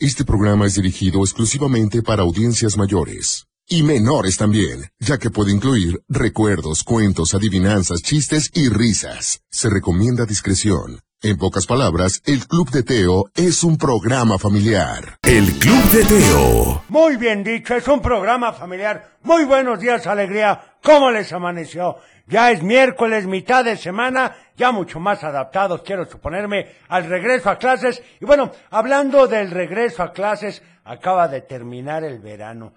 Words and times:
Este 0.00 0.24
programa 0.24 0.64
es 0.64 0.76
dirigido 0.76 1.24
exclusivamente 1.24 2.02
para 2.02 2.22
audiencias 2.22 2.76
mayores. 2.76 3.48
Y 3.66 3.82
menores 3.82 4.36
también, 4.36 4.92
ya 5.00 5.18
que 5.18 5.28
puede 5.28 5.50
incluir 5.50 6.04
recuerdos, 6.08 6.84
cuentos, 6.84 7.34
adivinanzas, 7.34 8.00
chistes 8.00 8.48
y 8.54 8.68
risas. 8.68 9.40
Se 9.50 9.68
recomienda 9.68 10.24
discreción. 10.24 11.00
En 11.20 11.36
pocas 11.36 11.66
palabras, 11.66 12.22
el 12.26 12.46
Club 12.46 12.70
de 12.70 12.84
Teo 12.84 13.24
es 13.34 13.64
un 13.64 13.76
programa 13.76 14.38
familiar. 14.38 15.18
El 15.24 15.46
Club 15.58 15.82
de 15.90 16.04
Teo. 16.04 16.84
Muy 16.90 17.16
bien 17.16 17.42
dicho, 17.42 17.74
es 17.74 17.88
un 17.88 18.00
programa 18.00 18.52
familiar. 18.52 19.16
Muy 19.24 19.44
buenos 19.44 19.80
días, 19.80 20.06
alegría. 20.06 20.76
¿Cómo 20.80 21.10
les 21.10 21.32
amaneció? 21.32 21.96
Ya 22.28 22.52
es 22.52 22.62
miércoles, 22.62 23.26
mitad 23.26 23.64
de 23.64 23.76
semana, 23.76 24.36
ya 24.56 24.70
mucho 24.70 25.00
más 25.00 25.24
adaptados, 25.24 25.82
quiero 25.82 26.08
suponerme, 26.08 26.68
al 26.86 27.06
regreso 27.06 27.50
a 27.50 27.58
clases. 27.58 28.00
Y 28.20 28.24
bueno, 28.24 28.52
hablando 28.70 29.26
del 29.26 29.50
regreso 29.50 30.04
a 30.04 30.12
clases, 30.12 30.62
acaba 30.84 31.26
de 31.26 31.40
terminar 31.40 32.04
el 32.04 32.20
verano. 32.20 32.74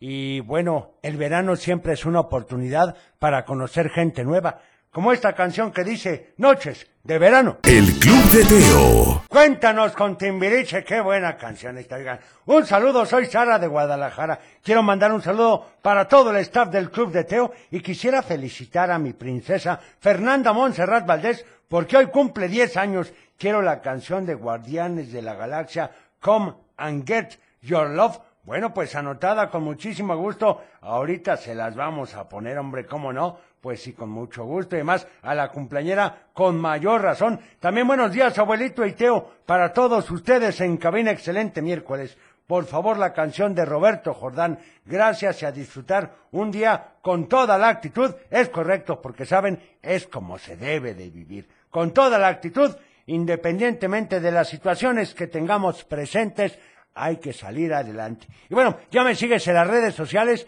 Y 0.00 0.40
bueno, 0.40 0.92
el 1.02 1.18
verano 1.18 1.54
siempre 1.54 1.92
es 1.92 2.06
una 2.06 2.20
oportunidad 2.20 2.96
para 3.18 3.44
conocer 3.44 3.90
gente 3.90 4.24
nueva, 4.24 4.62
como 4.90 5.12
esta 5.12 5.34
canción 5.34 5.72
que 5.72 5.84
dice 5.84 6.34
Noches 6.38 6.86
de 7.02 7.18
verano. 7.18 7.58
El 7.62 7.98
Club 7.98 8.24
de 8.32 8.44
Teo. 8.44 9.22
Cuéntanos 9.28 9.92
con 9.92 10.18
Timbiriche, 10.18 10.84
qué 10.84 11.00
buena 11.00 11.36
canción 11.36 11.78
esta. 11.78 11.96
oigan. 11.96 12.20
Un 12.46 12.66
saludo, 12.66 13.06
soy 13.06 13.26
Sara 13.26 13.58
de 13.58 13.66
Guadalajara. 13.66 14.38
Quiero 14.62 14.82
mandar 14.82 15.12
un 15.12 15.22
saludo 15.22 15.64
para 15.80 16.06
todo 16.06 16.30
el 16.30 16.36
staff 16.38 16.68
del 16.68 16.90
Club 16.90 17.12
de 17.12 17.24
Teo 17.24 17.52
y 17.70 17.80
quisiera 17.80 18.22
felicitar 18.22 18.90
a 18.90 18.98
mi 18.98 19.12
princesa 19.12 19.80
Fernanda 20.00 20.52
Montserrat 20.52 21.06
Valdés 21.06 21.44
porque 21.68 21.96
hoy 21.96 22.06
cumple 22.06 22.48
10 22.48 22.76
años. 22.76 23.12
Quiero 23.38 23.62
la 23.62 23.80
canción 23.80 24.26
de 24.26 24.34
Guardianes 24.34 25.12
de 25.12 25.22
la 25.22 25.34
Galaxia, 25.34 25.90
Come 26.20 26.54
and 26.76 27.06
Get 27.06 27.38
Your 27.62 27.88
Love. 27.88 28.18
Bueno, 28.42 28.72
pues 28.72 28.94
anotada 28.96 29.50
con 29.50 29.62
muchísimo 29.62 30.16
gusto. 30.16 30.62
Ahorita 30.80 31.36
se 31.36 31.54
las 31.54 31.76
vamos 31.76 32.14
a 32.14 32.28
poner, 32.28 32.58
hombre, 32.58 32.86
¿cómo 32.86 33.12
no? 33.12 33.38
Pues 33.60 33.82
sí, 33.82 33.92
con 33.92 34.10
mucho 34.10 34.44
gusto. 34.44 34.76
Y 34.76 34.78
además, 34.78 35.06
a 35.22 35.34
la 35.34 35.48
cumpleañera 35.48 36.28
con 36.32 36.60
mayor 36.60 37.02
razón. 37.02 37.40
También 37.58 37.86
buenos 37.86 38.12
días, 38.12 38.38
abuelito 38.38 38.86
y 38.86 38.92
Teo, 38.92 39.32
para 39.46 39.72
todos 39.72 40.10
ustedes 40.10 40.60
en 40.60 40.76
cabina. 40.76 41.10
Excelente 41.10 41.60
miércoles. 41.60 42.16
Por 42.46 42.64
favor, 42.64 42.96
la 42.96 43.12
canción 43.12 43.54
de 43.54 43.66
Roberto 43.66 44.14
Jordán. 44.14 44.58
Gracias 44.86 45.42
y 45.42 45.46
a 45.46 45.52
disfrutar 45.52 46.14
un 46.30 46.50
día 46.50 46.94
con 47.02 47.28
toda 47.28 47.58
la 47.58 47.68
actitud. 47.68 48.14
Es 48.30 48.48
correcto, 48.48 49.02
porque 49.02 49.26
saben, 49.26 49.60
es 49.82 50.06
como 50.06 50.38
se 50.38 50.56
debe 50.56 50.94
de 50.94 51.10
vivir. 51.10 51.46
Con 51.68 51.92
toda 51.92 52.18
la 52.18 52.28
actitud, 52.28 52.74
independientemente 53.06 54.20
de 54.20 54.32
las 54.32 54.48
situaciones 54.48 55.12
que 55.12 55.26
tengamos 55.26 55.84
presentes, 55.84 56.58
hay 56.94 57.18
que 57.18 57.32
salir 57.32 57.72
adelante. 57.74 58.26
Y 58.48 58.54
bueno, 58.54 58.78
ya 58.90 59.04
me 59.04 59.14
sigues 59.14 59.46
en 59.46 59.54
las 59.54 59.68
redes 59.68 59.94
sociales, 59.94 60.46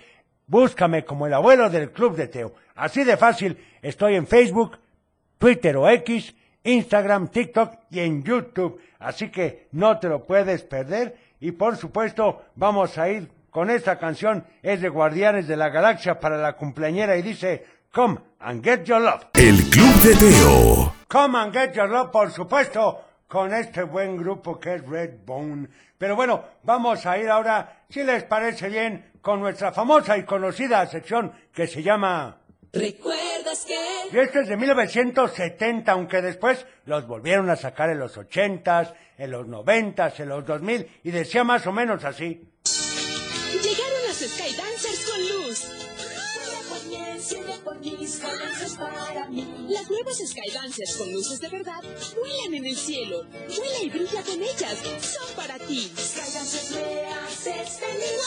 búscame 0.50 1.04
como 1.04 1.28
el 1.28 1.32
abuelo 1.32 1.70
del 1.70 1.92
Club 1.92 2.16
de 2.16 2.26
Teo. 2.26 2.52
Así 2.74 3.04
de 3.04 3.16
fácil, 3.16 3.56
estoy 3.80 4.16
en 4.16 4.26
Facebook, 4.26 4.78
Twitter 5.38 5.76
o 5.76 5.88
X, 5.88 6.34
Instagram, 6.64 7.28
TikTok 7.28 7.74
y 7.88 8.00
en 8.00 8.24
YouTube. 8.24 8.80
Así 8.98 9.30
que 9.30 9.68
no 9.72 9.98
te 9.98 10.08
lo 10.08 10.26
puedes 10.26 10.64
perder. 10.64 11.16
Y 11.38 11.52
por 11.52 11.76
supuesto, 11.76 12.42
vamos 12.56 12.98
a 12.98 13.08
ir 13.08 13.30
con 13.50 13.70
esta 13.70 13.98
canción. 13.98 14.44
Es 14.62 14.80
de 14.80 14.88
Guardianes 14.88 15.46
de 15.46 15.56
la 15.56 15.70
Galaxia 15.70 16.18
para 16.18 16.36
la 16.36 16.54
cumpleañera 16.56 17.16
y 17.16 17.22
dice, 17.22 17.64
Come 17.92 18.18
and 18.40 18.62
get 18.64 18.84
your 18.84 19.00
love. 19.00 19.26
El 19.34 19.56
Club 19.70 19.94
de 20.02 20.16
Teo. 20.16 20.94
Come 21.08 21.38
and 21.38 21.52
get 21.52 21.72
your 21.74 21.88
love, 21.88 22.10
por 22.10 22.30
supuesto, 22.32 23.00
con 23.28 23.54
este 23.54 23.84
buen 23.84 24.16
grupo 24.16 24.58
que 24.58 24.74
es 24.74 24.86
Redbone. 24.86 25.68
Pero 25.96 26.16
bueno, 26.16 26.42
vamos 26.64 27.06
a 27.06 27.18
ir 27.18 27.28
ahora, 27.28 27.84
si 27.88 28.02
les 28.02 28.24
parece 28.24 28.68
bien, 28.68 29.09
con 29.20 29.40
nuestra 29.40 29.72
famosa 29.72 30.16
y 30.16 30.24
conocida 30.24 30.86
sección 30.86 31.32
que 31.52 31.66
se 31.66 31.82
llama... 31.82 32.38
¿Recuerdas 32.72 33.64
que? 33.66 33.74
Y 34.12 34.18
este 34.18 34.42
es 34.42 34.48
de 34.48 34.56
1970, 34.56 35.90
aunque 35.90 36.22
después 36.22 36.64
los 36.84 37.06
volvieron 37.06 37.50
a 37.50 37.56
sacar 37.56 37.90
en 37.90 37.98
los 37.98 38.17
80s, 38.17 38.95
en 39.18 39.30
los 39.33 39.46
90s, 39.46 40.20
en 40.20 40.28
los 40.28 40.46
2000, 40.46 41.00
y 41.02 41.11
decía 41.11 41.42
más 41.42 41.67
o 41.67 41.72
menos 41.72 42.05
así. 42.05 42.48
Las 49.69 49.91
nuevas 49.91 50.23
Skydancers 50.27 50.97
con 50.97 51.13
luces 51.13 51.39
de 51.39 51.48
verdad 51.51 51.83
vuelan 52.17 52.55
en 52.55 52.64
el 52.64 52.75
cielo. 52.75 53.25
Vuela 53.25 53.83
y 53.83 53.91
brilla 53.91 54.23
con 54.23 54.42
ellas. 54.42 54.79
Son 55.03 55.36
para 55.36 55.58
ti. 55.58 55.92
Skydancers 55.98 56.70
me 56.70 57.05
haces 57.13 57.79
feliz. 57.79 58.23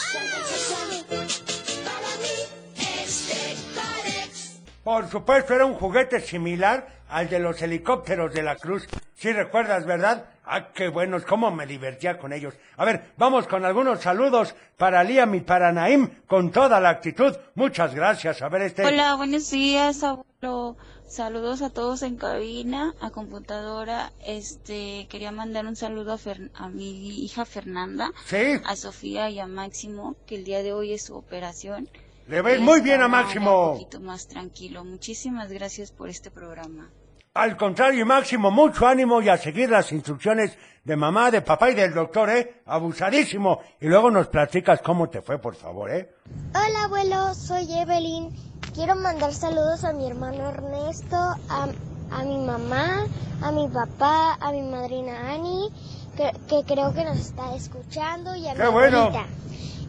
Para 1.84 2.08
mí, 2.22 2.36
este 2.78 3.56
Parex. 3.74 4.60
Por 4.84 5.10
supuesto, 5.10 5.54
era 5.54 5.66
un 5.66 5.74
juguete 5.74 6.20
similar 6.20 7.02
al 7.08 7.28
de 7.28 7.40
los 7.40 7.60
helicópteros 7.62 8.32
de 8.32 8.44
la 8.44 8.54
Cruz. 8.54 8.86
Si 9.16 9.32
recuerdas, 9.32 9.86
¿verdad? 9.86 10.33
Ah, 10.46 10.72
qué 10.74 10.88
buenos, 10.88 11.24
cómo 11.24 11.50
me 11.50 11.66
divertía 11.66 12.18
con 12.18 12.32
ellos. 12.32 12.54
A 12.76 12.84
ver, 12.84 13.12
vamos 13.16 13.46
con 13.46 13.64
algunos 13.64 14.00
saludos 14.02 14.54
para 14.76 15.02
Liam 15.02 15.34
y 15.34 15.40
para 15.40 15.72
Naim, 15.72 16.08
con 16.26 16.50
toda 16.50 16.80
la 16.80 16.90
actitud. 16.90 17.34
Muchas 17.54 17.94
gracias. 17.94 18.42
A 18.42 18.48
ver, 18.50 18.62
este... 18.62 18.84
Hola, 18.84 19.14
buenos 19.14 19.50
días, 19.50 20.02
abuelo. 20.02 20.76
Saludos 21.08 21.62
a 21.62 21.70
todos 21.70 22.02
en 22.02 22.16
cabina, 22.16 22.94
a 23.00 23.10
computadora. 23.10 24.12
Este, 24.26 25.06
quería 25.08 25.32
mandar 25.32 25.66
un 25.66 25.76
saludo 25.76 26.12
a, 26.12 26.18
Fer- 26.18 26.50
a 26.54 26.68
mi 26.68 27.24
hija 27.24 27.44
Fernanda, 27.46 28.10
Sí, 28.26 28.60
a 28.64 28.76
Sofía 28.76 29.30
y 29.30 29.38
a 29.38 29.46
Máximo, 29.46 30.16
que 30.26 30.34
el 30.36 30.44
día 30.44 30.62
de 30.62 30.72
hoy 30.74 30.92
es 30.92 31.04
su 31.04 31.14
operación. 31.16 31.88
le 32.26 32.42
ves 32.42 32.60
muy 32.60 32.80
bien 32.82 32.96
a 32.96 33.00
ya 33.00 33.04
Un 33.06 33.10
Máximo. 33.12 33.72
poquito 33.74 34.00
más 34.00 34.26
tranquilo. 34.28 34.84
Muchísimas 34.84 35.50
gracias 35.50 35.90
por 35.92 36.08
este 36.10 36.30
programa. 36.30 36.90
Al 37.34 37.56
contrario, 37.56 38.06
Máximo, 38.06 38.52
mucho 38.52 38.86
ánimo 38.86 39.20
y 39.20 39.28
a 39.28 39.36
seguir 39.36 39.68
las 39.68 39.90
instrucciones 39.90 40.56
de 40.84 40.94
mamá, 40.94 41.32
de 41.32 41.42
papá 41.42 41.70
y 41.70 41.74
del 41.74 41.92
doctor, 41.92 42.30
¿eh? 42.30 42.62
Abusadísimo. 42.64 43.58
Y 43.80 43.86
luego 43.88 44.08
nos 44.08 44.28
platicas 44.28 44.80
cómo 44.82 45.08
te 45.08 45.20
fue, 45.20 45.38
por 45.38 45.56
favor, 45.56 45.90
¿eh? 45.90 46.14
Hola 46.54 46.84
abuelo, 46.84 47.34
soy 47.34 47.66
Evelyn. 47.72 48.32
Quiero 48.72 48.94
mandar 48.94 49.32
saludos 49.34 49.82
a 49.82 49.92
mi 49.92 50.06
hermano 50.06 50.48
Ernesto, 50.48 51.16
a, 51.16 51.66
a 52.12 52.22
mi 52.22 52.38
mamá, 52.38 53.04
a 53.42 53.50
mi 53.50 53.66
papá, 53.68 54.34
a 54.40 54.52
mi 54.52 54.62
madrina 54.62 55.32
Ani, 55.32 55.72
que, 56.16 56.30
que 56.48 56.62
creo 56.64 56.94
que 56.94 57.04
nos 57.04 57.18
está 57.18 57.52
escuchando, 57.56 58.36
y 58.36 58.46
a 58.46 58.54
¡Qué 58.54 58.62
mi 58.62 58.70
bueno! 58.70 58.98
abuelita. 58.98 59.26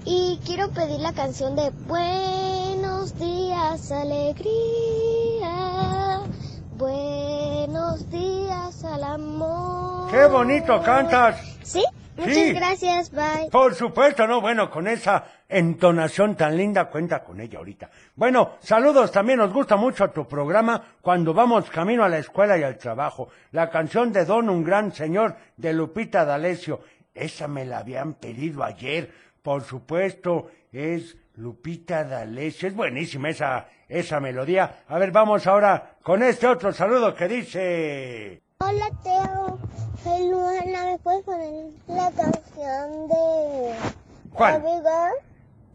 Y 0.06 0.40
quiero 0.46 0.70
pedir 0.72 1.00
la 1.00 1.14
canción 1.14 1.56
de 1.56 1.70
Buenos 1.88 3.20
días, 3.20 3.92
alegría. 3.92 5.52
Buenos 6.78 7.15
al 8.86 9.04
amor. 9.04 10.12
¡Qué 10.12 10.26
bonito 10.26 10.82
cantas! 10.82 11.42
¿Sí? 11.64 11.84
Muchas 12.18 12.34
Sí. 12.34 12.54
gracias, 12.54 13.12
bye. 13.12 13.50
Por 13.52 13.76
supuesto, 13.76 14.26
no, 14.26 14.40
bueno, 14.40 14.72
con 14.72 14.88
esa 14.88 15.26
entonación 15.50 16.36
tan 16.36 16.56
linda, 16.56 16.86
cuenta 16.86 17.22
con 17.24 17.42
ella 17.42 17.58
ahorita. 17.58 17.90
Bueno, 18.16 18.54
saludos, 18.62 19.12
también 19.12 19.40
nos 19.40 19.52
gusta 19.52 19.76
mucho 19.76 20.10
tu 20.12 20.26
programa 20.26 20.82
cuando 21.02 21.34
vamos 21.34 21.70
camino 21.70 22.06
a 22.06 22.10
la 22.10 22.20
escuela 22.20 22.58
y 22.58 22.64
al 22.64 22.78
trabajo. 22.78 23.28
La 23.52 23.70
canción 23.70 24.14
de 24.14 24.24
Don 24.24 24.50
Un 24.50 24.64
Gran 24.64 24.94
Señor 24.94 25.36
de 25.58 25.74
Lupita 25.74 26.24
D'Alessio. 26.24 26.80
Esa 27.14 27.50
me 27.50 27.66
la 27.66 27.80
habían 27.80 28.14
pedido 28.14 28.64
ayer, 28.64 29.12
por 29.42 29.64
supuesto, 29.64 30.50
es 30.72 31.18
Lupita 31.36 32.06
D'Alessio. 32.06 32.70
Es 32.70 32.76
buenísima 32.76 33.30
esa, 33.30 33.68
esa 33.90 34.22
melodía. 34.22 34.84
A 34.88 34.98
ver, 34.98 35.12
vamos 35.12 35.46
ahora 35.48 35.98
con 36.02 36.24
este 36.24 36.48
otro 36.48 36.72
saludo 36.72 37.14
que 37.14 37.28
dice... 37.28 38.45
Hola 38.68 38.90
Teo, 39.04 39.60
soy 40.04 40.28
Luana, 40.28 40.86
¿me 40.86 40.98
puedes 40.98 41.24
poner 41.24 41.66
la 41.88 42.10
canción 42.10 43.08
de 43.08 43.76
¿Cuál? 44.34 44.64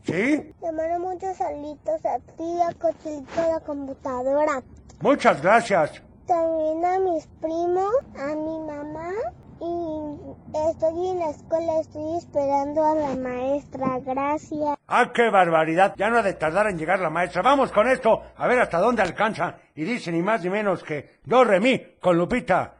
¿Sí? 0.02 0.52
Te 0.60 0.72
mando 0.72 0.98
muchos 0.98 1.36
saludos 1.36 2.04
a 2.04 2.18
ti, 2.36 2.60
a 2.68 2.74
Cotilito, 2.74 3.40
a 3.40 3.46
la 3.46 3.60
computadora. 3.60 4.60
Muchas 5.00 5.40
gracias. 5.40 6.02
También 6.26 6.84
a 6.84 6.98
mis 6.98 7.28
primos, 7.40 7.94
a 8.18 8.34
mi 8.34 8.58
mamá. 8.58 9.12
Y 9.60 10.68
estoy 10.70 11.10
en 11.10 11.18
la 11.20 11.30
escuela, 11.30 11.78
estoy 11.78 12.16
esperando 12.16 12.84
a 12.84 12.94
la 12.96 13.14
maestra. 13.14 14.00
Gracias. 14.00 14.76
¡Ah, 14.88 15.12
qué 15.14 15.30
barbaridad! 15.30 15.94
Ya 15.96 16.10
no 16.10 16.18
ha 16.18 16.22
de 16.22 16.34
tardar 16.34 16.66
en 16.66 16.76
llegar 16.76 16.98
la 16.98 17.10
maestra. 17.10 17.42
Vamos 17.42 17.70
con 17.70 17.86
esto, 17.86 18.20
a 18.36 18.48
ver 18.48 18.58
hasta 18.58 18.78
dónde 18.78 19.02
alcanza. 19.02 19.58
Y 19.76 19.84
dice 19.84 20.10
ni 20.10 20.22
más 20.22 20.42
ni 20.42 20.50
menos 20.50 20.82
que 20.82 21.20
Do 21.24 21.44
Re 21.44 21.60
Mi 21.60 21.78
con 22.00 22.18
Lupita 22.18 22.79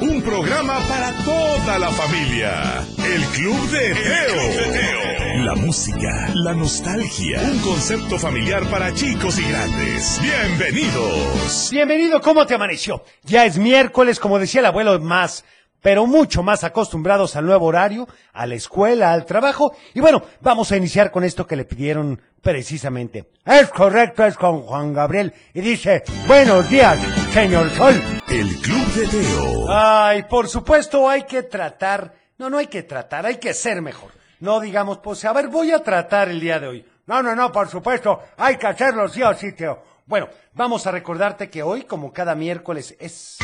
un 0.00 0.22
programa 0.22 0.78
para 0.88 1.12
toda 1.24 1.78
la 1.78 1.90
familia. 1.90 2.84
El 2.98 3.22
Club 3.26 3.70
de 3.70 3.94
Teo. 3.94 5.44
La 5.44 5.54
música, 5.54 6.30
la 6.34 6.54
nostalgia, 6.54 7.40
un 7.40 7.58
concepto 7.60 8.18
familiar 8.18 8.64
para 8.70 8.92
chicos 8.92 9.38
y 9.38 9.48
grandes. 9.48 10.20
Bienvenidos. 10.20 11.68
Bienvenido, 11.70 12.20
¿cómo 12.20 12.46
te 12.46 12.54
amaneció? 12.54 13.04
Ya 13.22 13.44
es 13.44 13.58
miércoles, 13.58 14.18
como 14.18 14.38
decía 14.38 14.60
el 14.60 14.66
abuelo, 14.66 14.98
más, 14.98 15.44
pero 15.86 16.04
mucho 16.04 16.42
más 16.42 16.64
acostumbrados 16.64 17.36
al 17.36 17.46
nuevo 17.46 17.66
horario, 17.66 18.08
a 18.32 18.44
la 18.44 18.56
escuela, 18.56 19.12
al 19.12 19.24
trabajo. 19.24 19.72
Y 19.94 20.00
bueno, 20.00 20.20
vamos 20.40 20.72
a 20.72 20.76
iniciar 20.76 21.12
con 21.12 21.22
esto 21.22 21.46
que 21.46 21.54
le 21.54 21.64
pidieron 21.64 22.20
precisamente. 22.42 23.30
Es 23.44 23.68
correcto, 23.68 24.24
es 24.24 24.36
con 24.36 24.62
Juan 24.62 24.92
Gabriel. 24.92 25.32
Y 25.54 25.60
dice, 25.60 26.02
buenos 26.26 26.68
días, 26.68 26.98
señor 27.32 27.70
Sol. 27.70 27.94
El 28.26 28.48
Club 28.56 28.94
de 28.94 29.06
Teo. 29.06 29.66
Ay, 29.68 30.24
por 30.24 30.48
supuesto 30.48 31.08
hay 31.08 31.22
que 31.22 31.44
tratar, 31.44 32.12
no, 32.36 32.50
no 32.50 32.58
hay 32.58 32.66
que 32.66 32.82
tratar, 32.82 33.24
hay 33.24 33.36
que 33.36 33.54
ser 33.54 33.80
mejor. 33.80 34.10
No 34.40 34.58
digamos, 34.58 34.98
pues, 34.98 35.24
a 35.24 35.32
ver, 35.32 35.46
voy 35.46 35.70
a 35.70 35.84
tratar 35.84 36.30
el 36.30 36.40
día 36.40 36.58
de 36.58 36.66
hoy. 36.66 36.86
No, 37.06 37.22
no, 37.22 37.36
no, 37.36 37.52
por 37.52 37.68
supuesto, 37.68 38.22
hay 38.38 38.56
que 38.56 38.66
hacerlo 38.66 39.06
sí 39.06 39.22
o 39.22 39.32
sí, 39.34 39.52
Teo. 39.52 39.84
Bueno, 40.04 40.28
vamos 40.52 40.84
a 40.88 40.90
recordarte 40.90 41.48
que 41.48 41.62
hoy, 41.62 41.82
como 41.82 42.12
cada 42.12 42.34
miércoles, 42.34 42.96
es... 42.98 43.38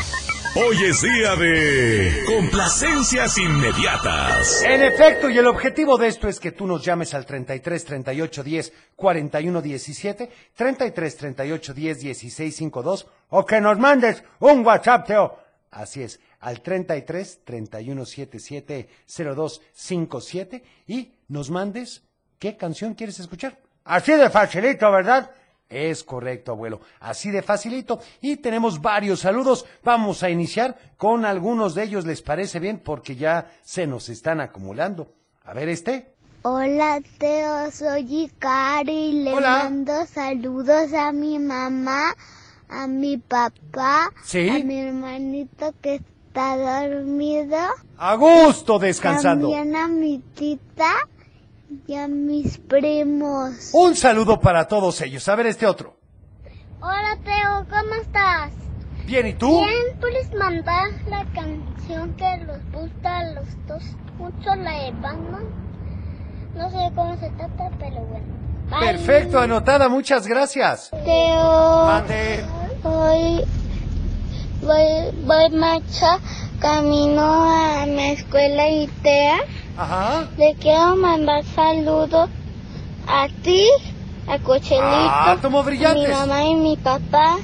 Hoy 0.55 0.83
es 0.83 1.01
día 1.01 1.35
de 1.35 2.23
complacencias 2.27 3.37
inmediatas. 3.39 4.63
En 4.63 4.83
efecto, 4.83 5.27
y 5.29 5.37
el 5.39 5.47
objetivo 5.47 5.97
de 5.97 6.07
esto 6.07 6.27
es 6.27 6.39
que 6.39 6.51
tú 6.51 6.67
nos 6.67 6.85
llames 6.85 7.15
al 7.15 7.25
33 7.25 7.83
38 7.83 8.43
10 8.43 8.73
41 8.95 9.61
17, 9.61 10.29
33 10.55 11.17
38 11.17 11.73
10 11.73 11.99
16 11.99 12.55
52, 12.55 13.07
o 13.29 13.45
que 13.45 13.59
nos 13.59 13.79
mandes 13.79 14.23
un 14.39 14.63
WhatsApp, 14.63 15.07
Teo. 15.07 15.39
Así 15.71 16.03
es, 16.03 16.19
al 16.39 16.61
33 16.61 17.39
31 17.43 18.05
77 18.05 18.89
02 19.07 19.61
57 19.73 20.63
y 20.85 21.13
nos 21.29 21.49
mandes 21.49 22.03
qué 22.37 22.55
canción 22.57 22.93
quieres 22.93 23.19
escuchar. 23.19 23.57
Así 23.85 24.11
de 24.13 24.29
facilito, 24.29 24.91
¿verdad? 24.91 25.31
Es 25.73 26.03
correcto, 26.03 26.51
abuelo. 26.51 26.81
Así 26.99 27.31
de 27.31 27.41
facilito. 27.41 27.99
Y 28.21 28.37
tenemos 28.37 28.79
varios 28.79 29.21
saludos. 29.21 29.65
Vamos 29.83 30.21
a 30.21 30.29
iniciar 30.29 30.77
con 30.97 31.25
algunos 31.25 31.73
de 31.73 31.83
ellos. 31.83 32.05
¿Les 32.05 32.21
parece 32.21 32.59
bien? 32.59 32.77
Porque 32.79 33.15
ya 33.15 33.49
se 33.63 33.87
nos 33.87 34.07
están 34.09 34.39
acumulando. 34.39 35.13
A 35.43 35.53
ver 35.53 35.69
este. 35.69 36.13
Hola 36.43 36.99
Teo, 37.17 37.71
soy 37.71 38.23
Ikari. 38.25 39.23
Le 39.23 39.33
Hola. 39.33 39.63
mando 39.63 40.05
saludos 40.05 40.93
a 40.93 41.11
mi 41.11 41.39
mamá, 41.39 42.13
a 42.69 42.85
mi 42.85 43.17
papá, 43.17 44.11
Sí. 44.23 44.49
a 44.49 44.59
mi 44.63 44.77
hermanito 44.79 45.73
que 45.81 45.95
está 45.95 46.57
dormido, 46.57 47.57
A 47.97 48.15
gusto 48.15 48.77
descansando. 48.77 49.49
también 49.51 49.75
a 49.75 49.87
mi 49.87 50.19
tita 50.35 50.91
y 51.87 51.95
a 51.95 52.07
mis 52.07 52.57
primos. 52.57 53.71
Un 53.73 53.95
saludo 53.95 54.39
para 54.39 54.67
todos 54.67 55.01
ellos. 55.01 55.27
A 55.27 55.35
ver 55.35 55.47
este 55.47 55.65
otro. 55.65 55.95
Hola 56.81 57.17
Teo, 57.23 57.65
¿cómo 57.69 57.95
estás? 58.01 58.51
Bien, 59.05 59.27
¿y 59.27 59.33
tú? 59.33 59.59
Bien, 59.59 59.99
puedes 59.99 60.33
mandar 60.33 60.89
la 61.07 61.25
canción 61.33 62.13
que 62.15 62.37
los 62.45 62.59
gusta 62.71 63.19
a 63.19 63.33
los 63.33 63.47
dos 63.67 63.83
mucho, 64.17 64.55
la 64.55 64.83
de 64.83 64.91
Batman. 64.91 65.45
No 66.55 66.69
sé 66.69 66.91
cómo 66.95 67.17
se 67.17 67.29
trata, 67.31 67.69
pero 67.79 68.01
bueno. 68.01 68.25
Bye. 68.69 68.79
Perfecto, 68.79 69.39
anotada. 69.39 69.89
Muchas 69.89 70.27
gracias. 70.27 70.89
Teo, 71.03 71.85
Mande. 71.85 72.45
hoy 72.83 73.43
voy, 74.61 75.25
voy 75.25 75.49
marcha 75.51 76.19
camino 76.59 77.21
a 77.21 77.85
mi 77.85 78.11
escuela 78.11 78.69
ITEA. 78.69 79.37
Ajá. 79.77 80.27
Le 80.37 80.55
quiero 80.55 80.95
mandar 80.95 81.43
saludos 81.55 82.29
a 83.07 83.27
ti, 83.43 83.67
a 84.27 84.37
Cochelito, 84.39 84.83
Ah, 84.83 85.31
a 85.31 85.93
mi 85.93 86.07
mamá 86.07 86.43
y 86.45 86.55
mi 86.55 86.77
papá, 86.77 87.37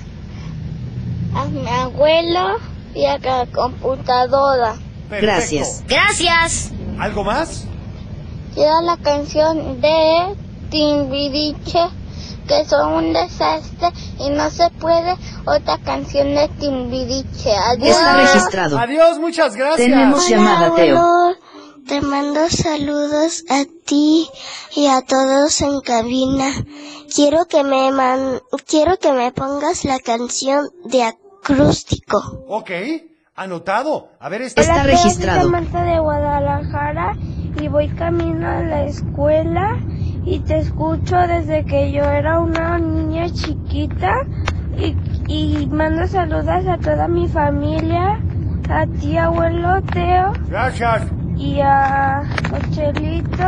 a 1.36 1.46
mi 1.46 1.68
abuelo 1.68 2.58
y 2.94 3.06
a 3.06 3.18
la 3.18 3.46
computadora. 3.48 4.76
Perfecto. 5.10 5.26
Gracias. 5.26 5.84
Gracias. 5.88 6.72
¿Algo 7.00 7.24
más? 7.24 7.66
Quiero 8.54 8.82
la 8.82 8.98
canción 8.98 9.82
de 9.82 10.36
Timbiriche, 10.70 11.88
que 12.48 12.66
son 12.66 12.94
un 12.94 13.14
desastre 13.14 13.90
y 14.20 14.30
no 14.30 14.50
se 14.50 14.70
puede 14.72 15.16
otra 15.46 15.78
canción 15.80 16.36
de 16.36 16.48
Timbiriche. 16.60 17.56
Adiós. 17.56 17.90
Está 17.90 18.16
registrado. 18.18 18.78
Adiós, 18.78 19.18
muchas 19.20 19.56
gracias. 19.56 19.78
Tenemos 19.78 20.28
llamada, 20.30 20.76
Teo. 20.76 20.98
abuelo. 21.00 21.36
Te 21.90 22.02
mando 22.02 22.48
saludos 22.50 23.44
a 23.50 23.64
ti 23.86 24.28
y 24.76 24.86
a 24.86 25.02
todos 25.02 25.60
en 25.62 25.82
cabina. 25.82 26.46
Quiero 27.16 27.46
que 27.46 27.64
me 27.64 27.92
man- 27.92 28.42
quiero 28.68 28.98
que 29.00 29.12
me 29.12 29.32
pongas 29.32 29.86
la 29.86 29.98
canción 30.00 30.70
de 30.86 31.04
acústico. 31.04 32.46
Ok, 32.48 32.70
anotado. 33.36 34.10
A 34.20 34.30
ver 34.30 34.44
este. 34.44 34.62
Está 34.62 34.84
registrado. 34.84 35.50
Marta 35.50 35.84
de 35.84 35.98
Guadalajara 36.00 37.16
y 37.60 37.68
voy 37.70 37.88
camino 37.90 38.48
a 38.48 38.62
la 38.62 38.84
escuela 38.86 39.78
y 40.24 40.40
te 40.42 40.60
escucho 40.60 41.16
desde 41.16 41.66
que 41.66 41.92
yo 41.92 42.04
era 42.04 42.40
una 42.40 42.78
niña 42.78 43.32
chiquita 43.34 44.28
y, 44.78 44.96
y 45.28 45.66
mando 45.68 46.08
saludos 46.08 46.68
a 46.68 46.78
toda 46.78 47.08
mi 47.08 47.28
familia, 47.28 48.22
a 48.70 48.86
ti 48.86 49.18
abuelo 49.18 49.82
Teo 49.92 50.34
Gracias. 50.48 51.02
Y 51.40 51.62
a 51.62 52.22
Cochelito 52.50 53.44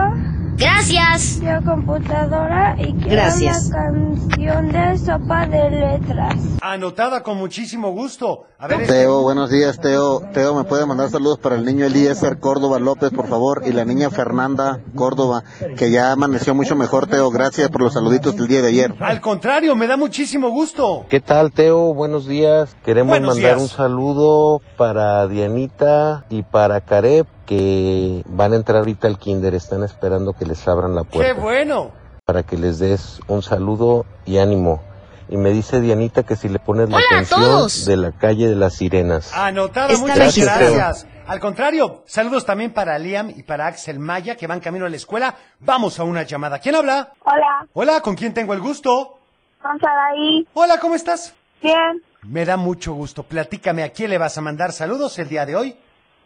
Gracias. 0.57 1.41
y 1.41 1.47
a 1.47 1.59
computadora 1.61 2.75
y 2.77 2.93
quiero 2.93 3.09
Gracias. 3.09 3.69
la 3.69 3.77
canción 3.77 4.71
de 4.71 4.97
sopa 4.97 5.45
de 5.47 5.69
letras. 5.71 6.35
Anotada 6.61 7.23
con 7.23 7.38
muchísimo 7.38 7.91
gusto. 7.91 8.45
A 8.59 8.67
ver 8.67 8.81
este. 8.81 8.93
Teo, 8.93 9.23
buenos 9.23 9.49
días, 9.49 9.79
Teo. 9.79 10.21
Teo, 10.33 10.53
¿me 10.53 10.63
puede 10.63 10.85
mandar 10.85 11.09
saludos 11.09 11.39
para 11.39 11.55
el 11.55 11.65
niño 11.65 11.85
Eliezer 11.85 12.39
Córdoba 12.39 12.77
López, 12.79 13.09
por 13.09 13.27
favor? 13.27 13.63
Y 13.65 13.71
la 13.71 13.85
niña 13.85 14.09
Fernanda 14.11 14.79
Córdoba, 14.95 15.44
que 15.77 15.89
ya 15.89 16.11
amaneció 16.11 16.53
mucho 16.53 16.75
mejor, 16.75 17.07
Teo. 17.07 17.31
Gracias 17.31 17.69
por 17.69 17.81
los 17.81 17.94
saluditos 17.94 18.35
del 18.37 18.47
día 18.47 18.61
de 18.61 18.67
ayer. 18.67 18.94
Al 18.99 19.19
contrario, 19.19 19.75
me 19.75 19.87
da 19.87 19.97
muchísimo 19.97 20.49
gusto. 20.49 21.05
¿Qué 21.09 21.19
tal, 21.21 21.51
Teo? 21.51 21.94
Buenos 21.95 22.27
días. 22.27 22.75
Queremos 22.85 23.09
Buenos 23.09 23.35
mandar 23.35 23.57
días. 23.57 23.61
un 23.63 23.75
saludo 23.75 24.61
para 24.77 25.27
Dianita 25.27 26.25
y 26.30 26.44
para 26.44 26.81
Careb, 26.81 27.25
que 27.55 28.23
van 28.27 28.53
a 28.53 28.55
entrar 28.55 28.77
ahorita 28.77 29.09
al 29.09 29.19
kinder. 29.19 29.53
Están 29.55 29.83
esperando 29.83 30.31
que 30.31 30.45
les 30.45 30.65
abran 30.69 30.95
la 30.95 31.03
Qué 31.03 31.09
puerta 31.17 31.41
bueno. 31.41 31.91
para 32.23 32.43
que 32.43 32.55
les 32.55 32.79
des 32.79 33.19
un 33.27 33.41
saludo 33.43 34.05
y 34.25 34.37
ánimo. 34.37 34.81
Y 35.27 35.35
me 35.35 35.49
dice 35.49 35.81
Dianita 35.81 36.23
que 36.23 36.37
si 36.37 36.47
le 36.47 36.59
pones 36.59 36.89
la 36.89 36.95
Hola 36.95 37.05
a 37.09 37.15
canción 37.17 37.41
todos. 37.41 37.85
de 37.85 37.97
la 37.97 38.13
calle 38.13 38.47
de 38.47 38.55
las 38.55 38.75
sirenas. 38.75 39.33
Anotada, 39.33 39.87
Está 39.89 40.01
muchas 40.01 40.17
registrado. 40.19 40.73
gracias. 40.75 41.07
Al 41.27 41.39
contrario, 41.41 42.03
saludos 42.05 42.45
también 42.45 42.71
para 42.73 42.97
Liam 42.97 43.29
y 43.35 43.43
para 43.43 43.67
Axel 43.67 43.99
Maya, 43.99 44.37
que 44.37 44.47
van 44.47 44.61
camino 44.61 44.85
a 44.85 44.89
la 44.89 44.95
escuela. 44.95 45.35
Vamos 45.59 45.99
a 45.99 46.05
una 46.05 46.23
llamada. 46.23 46.59
¿Quién 46.59 46.75
habla? 46.75 47.11
Hola, 47.25 47.67
Hola, 47.73 47.99
¿con 48.01 48.15
quién 48.15 48.33
tengo 48.33 48.53
el 48.53 48.61
gusto? 48.61 49.17
con 49.61 49.77
Saraí. 49.77 50.47
Hola, 50.53 50.79
¿cómo 50.79 50.95
estás? 50.95 51.33
Bien, 51.61 52.01
Me 52.23 52.45
da 52.45 52.55
mucho 52.55 52.93
gusto. 52.93 53.23
Platícame, 53.23 53.83
¿a 53.83 53.89
quién 53.91 54.09
le 54.09 54.17
vas 54.17 54.37
a 54.37 54.41
mandar 54.41 54.71
saludos 54.71 55.19
el 55.19 55.27
día 55.27 55.45
de 55.45 55.55
hoy? 55.57 55.75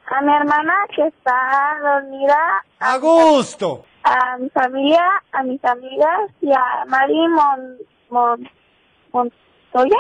A 0.08 0.22
mi 0.22 0.34
hermana 0.36 0.74
que 0.96 1.08
está 1.08 1.80
dormida, 1.82 2.38
A 2.80 2.98
gusto. 2.98 3.86
a 4.04 4.38
mi 4.38 4.50
familia, 4.50 5.04
a 5.32 5.44
mis 5.44 5.64
amigas 5.66 6.32
y 6.42 6.52
a 6.52 6.86
Mari 6.88 7.28
Mon, 7.30 7.78
Mon- 8.10 8.50
Montoya, 9.12 9.98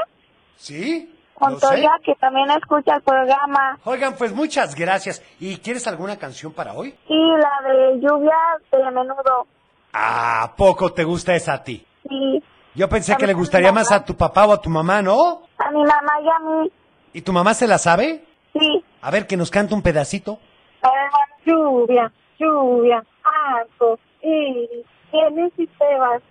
¿Sí? 0.57 1.11
No 1.39 1.47
sé. 1.59 1.65
Montoya 1.65 1.91
que 2.03 2.15
también 2.15 2.49
escucha 2.51 2.95
el 2.95 3.01
programa 3.01 3.77
Oigan, 3.83 4.15
pues 4.15 4.33
muchas 4.33 4.73
gracias. 4.73 5.21
¿Y 5.39 5.57
quieres 5.57 5.85
alguna 5.87 6.17
canción 6.17 6.53
para 6.53 6.73
hoy? 6.73 6.95
y 7.09 7.37
la 7.37 7.67
de 7.69 7.99
lluvia 7.99 8.35
de 8.71 8.91
menudo. 8.91 9.47
¿A 9.91 10.53
poco 10.55 10.93
te 10.93 11.03
gusta 11.03 11.35
esa 11.35 11.53
a 11.55 11.63
ti? 11.63 11.85
Y 12.09 12.41
Yo 12.73 12.87
pensé 12.87 13.15
que 13.17 13.27
le 13.27 13.33
gustaría 13.33 13.71
más 13.73 13.91
a 13.91 14.03
tu 14.05 14.15
papá 14.15 14.45
o 14.45 14.53
a 14.53 14.61
tu 14.61 14.69
mamá, 14.69 15.01
¿no? 15.01 15.41
a 15.57 15.71
mi 15.71 15.83
mamá 15.83 16.13
y 16.21 16.29
a 16.29 16.39
mí, 16.39 16.71
¿Y 17.13 17.21
tu 17.21 17.33
mamá 17.33 17.53
se 17.53 17.67
la 17.67 17.77
sabe? 17.79 18.23
sí. 18.53 18.84
A 19.05 19.11
ver, 19.11 19.27
que 19.27 19.37
nos 19.37 19.51
cante 19.51 19.75
un 19.75 19.83
pedacito. 19.83 20.39
Lluvia, 21.45 22.11
lluvia, 22.39 23.03
alto, 23.55 23.99
y 24.19 24.67
tienes 25.11 25.53
y 25.57 25.67
te 25.67 25.95
vas. 25.99 26.23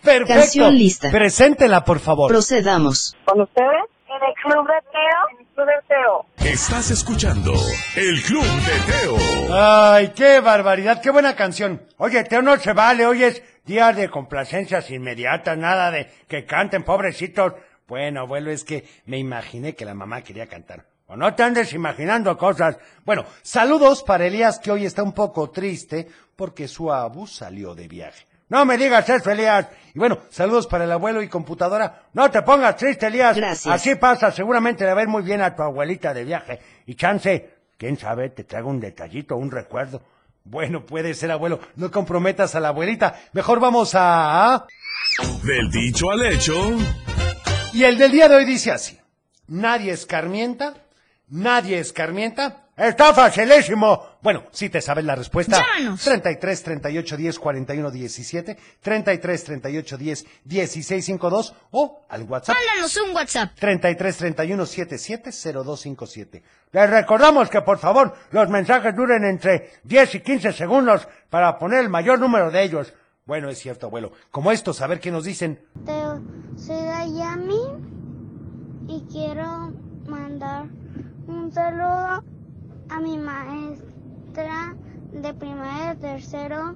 Perfecto. 0.00 0.32
Canción 0.32 0.74
lista. 0.76 1.10
Preséntela, 1.10 1.84
por 1.84 1.98
favor. 1.98 2.30
Procedamos. 2.30 3.16
¿Con 3.24 3.40
ustedes? 3.40 3.82
En 4.06 4.14
el 4.14 4.34
club 4.44 4.64
de 4.64 4.80
Teo, 4.92 5.20
en 5.32 5.40
el 5.40 5.46
club 5.54 5.66
de 5.66 5.72
Teo. 5.88 6.52
Estás 6.52 6.92
escuchando 6.92 7.52
El 7.96 8.22
Club 8.22 8.44
de 8.44 8.92
Teo. 8.92 9.16
Ay, 9.52 10.12
qué 10.14 10.38
barbaridad, 10.38 11.02
qué 11.02 11.10
buena 11.10 11.34
canción. 11.34 11.82
Oye, 11.96 12.22
Teo, 12.22 12.42
no 12.42 12.56
se 12.58 12.72
vale, 12.74 13.06
hoy 13.06 13.24
es 13.24 13.42
días 13.64 13.96
de 13.96 14.08
complacencias 14.08 14.88
inmediatas, 14.92 15.58
nada 15.58 15.90
de 15.90 16.06
que 16.28 16.46
canten, 16.46 16.84
pobrecitos. 16.84 17.54
Bueno, 17.88 18.20
abuelo, 18.20 18.52
es 18.52 18.62
que 18.62 18.84
me 19.06 19.18
imaginé 19.18 19.74
que 19.74 19.84
la 19.84 19.94
mamá 19.94 20.22
quería 20.22 20.46
cantar. 20.46 20.93
O 21.06 21.16
no 21.16 21.34
te 21.34 21.42
andes 21.42 21.72
imaginando 21.72 22.36
cosas. 22.38 22.78
Bueno, 23.04 23.24
saludos 23.42 24.02
para 24.02 24.26
Elías, 24.26 24.58
que 24.58 24.70
hoy 24.70 24.86
está 24.86 25.02
un 25.02 25.12
poco 25.12 25.50
triste 25.50 26.08
porque 26.34 26.66
su 26.66 26.92
abu 26.92 27.26
salió 27.26 27.74
de 27.74 27.88
viaje. 27.88 28.26
No 28.48 28.64
me 28.64 28.76
digas 28.76 29.08
eso, 29.08 29.30
Elías. 29.30 29.66
Y 29.94 29.98
bueno, 29.98 30.18
saludos 30.30 30.66
para 30.66 30.84
el 30.84 30.92
abuelo 30.92 31.22
y 31.22 31.28
computadora. 31.28 32.04
No 32.12 32.30
te 32.30 32.42
pongas 32.42 32.76
triste, 32.76 33.06
Elías. 33.06 33.36
Gracias. 33.36 33.72
Así 33.74 33.94
pasa, 33.94 34.30
seguramente 34.30 34.84
le 34.84 34.94
va 34.94 35.00
a 35.00 35.02
ir 35.02 35.08
muy 35.08 35.22
bien 35.22 35.40
a 35.40 35.54
tu 35.54 35.62
abuelita 35.62 36.14
de 36.14 36.24
viaje. 36.24 36.60
Y 36.86 36.94
chance, 36.94 37.50
quién 37.76 37.98
sabe, 37.98 38.30
te 38.30 38.44
traigo 38.44 38.68
un 38.68 38.80
detallito, 38.80 39.36
un 39.36 39.50
recuerdo. 39.50 40.02
Bueno, 40.44 40.84
puede 40.84 41.14
ser, 41.14 41.30
abuelo. 41.30 41.58
No 41.76 41.90
comprometas 41.90 42.54
a 42.54 42.60
la 42.60 42.68
abuelita. 42.68 43.18
Mejor 43.32 43.60
vamos 43.60 43.92
a... 43.94 44.66
Del 45.42 45.70
dicho 45.70 46.10
al 46.10 46.24
hecho. 46.26 46.54
Y 47.72 47.84
el 47.84 47.96
del 47.96 48.12
día 48.12 48.28
de 48.28 48.36
hoy 48.36 48.44
dice 48.44 48.70
así. 48.70 48.98
Nadie 49.48 49.92
escarmienta, 49.92 50.74
nadie 51.28 51.78
escarmienta. 51.78 52.64
Está 52.76 53.14
facilísimo. 53.14 54.16
Bueno, 54.20 54.44
si 54.50 54.68
te 54.68 54.80
sabes 54.80 55.04
la 55.04 55.14
respuesta. 55.14 55.60
Llámanos. 55.60 56.02
33 56.02 56.62
38 56.62 57.16
10 57.16 57.38
41 57.38 57.90
17, 57.90 58.58
33 58.80 59.44
38 59.44 59.96
10 59.96 60.26
16 60.44 61.04
52 61.04 61.54
o 61.70 62.04
al 62.08 62.22
WhatsApp 62.24 62.56
Mándanos 62.56 62.96
un 62.96 63.14
WhatsApp. 63.14 63.52
33 63.54 64.16
31 64.16 64.66
77 64.66 65.30
0257. 65.30 66.42
Les 66.72 66.90
recordamos 66.90 67.48
que 67.48 67.62
por 67.62 67.78
favor 67.78 68.12
los 68.32 68.48
mensajes 68.48 68.96
duren 68.96 69.24
entre 69.24 69.70
10 69.84 70.16
y 70.16 70.20
15 70.20 70.52
segundos 70.52 71.06
para 71.30 71.56
poner 71.58 71.80
el 71.80 71.88
mayor 71.88 72.18
número 72.18 72.50
de 72.50 72.64
ellos. 72.64 72.92
Bueno, 73.24 73.48
es 73.48 73.58
cierto, 73.58 73.86
abuelo. 73.86 74.12
Como 74.32 74.50
estos, 74.50 74.82
a 74.82 74.88
ver 74.88 74.98
qué 74.98 75.12
nos 75.12 75.24
dicen. 75.24 75.64
Teo, 75.86 76.20
soy 76.56 76.82
Dayami 76.82 77.60
y 78.88 79.04
quiero 79.10 79.72
mandar 80.06 80.66
un 81.26 81.50
saludo 81.52 82.22
a 82.90 83.00
mi 83.00 83.18
maestra 83.18 84.74
de 85.12 85.34
primaria 85.34 85.94
y 85.94 85.96
tercero, 85.96 86.74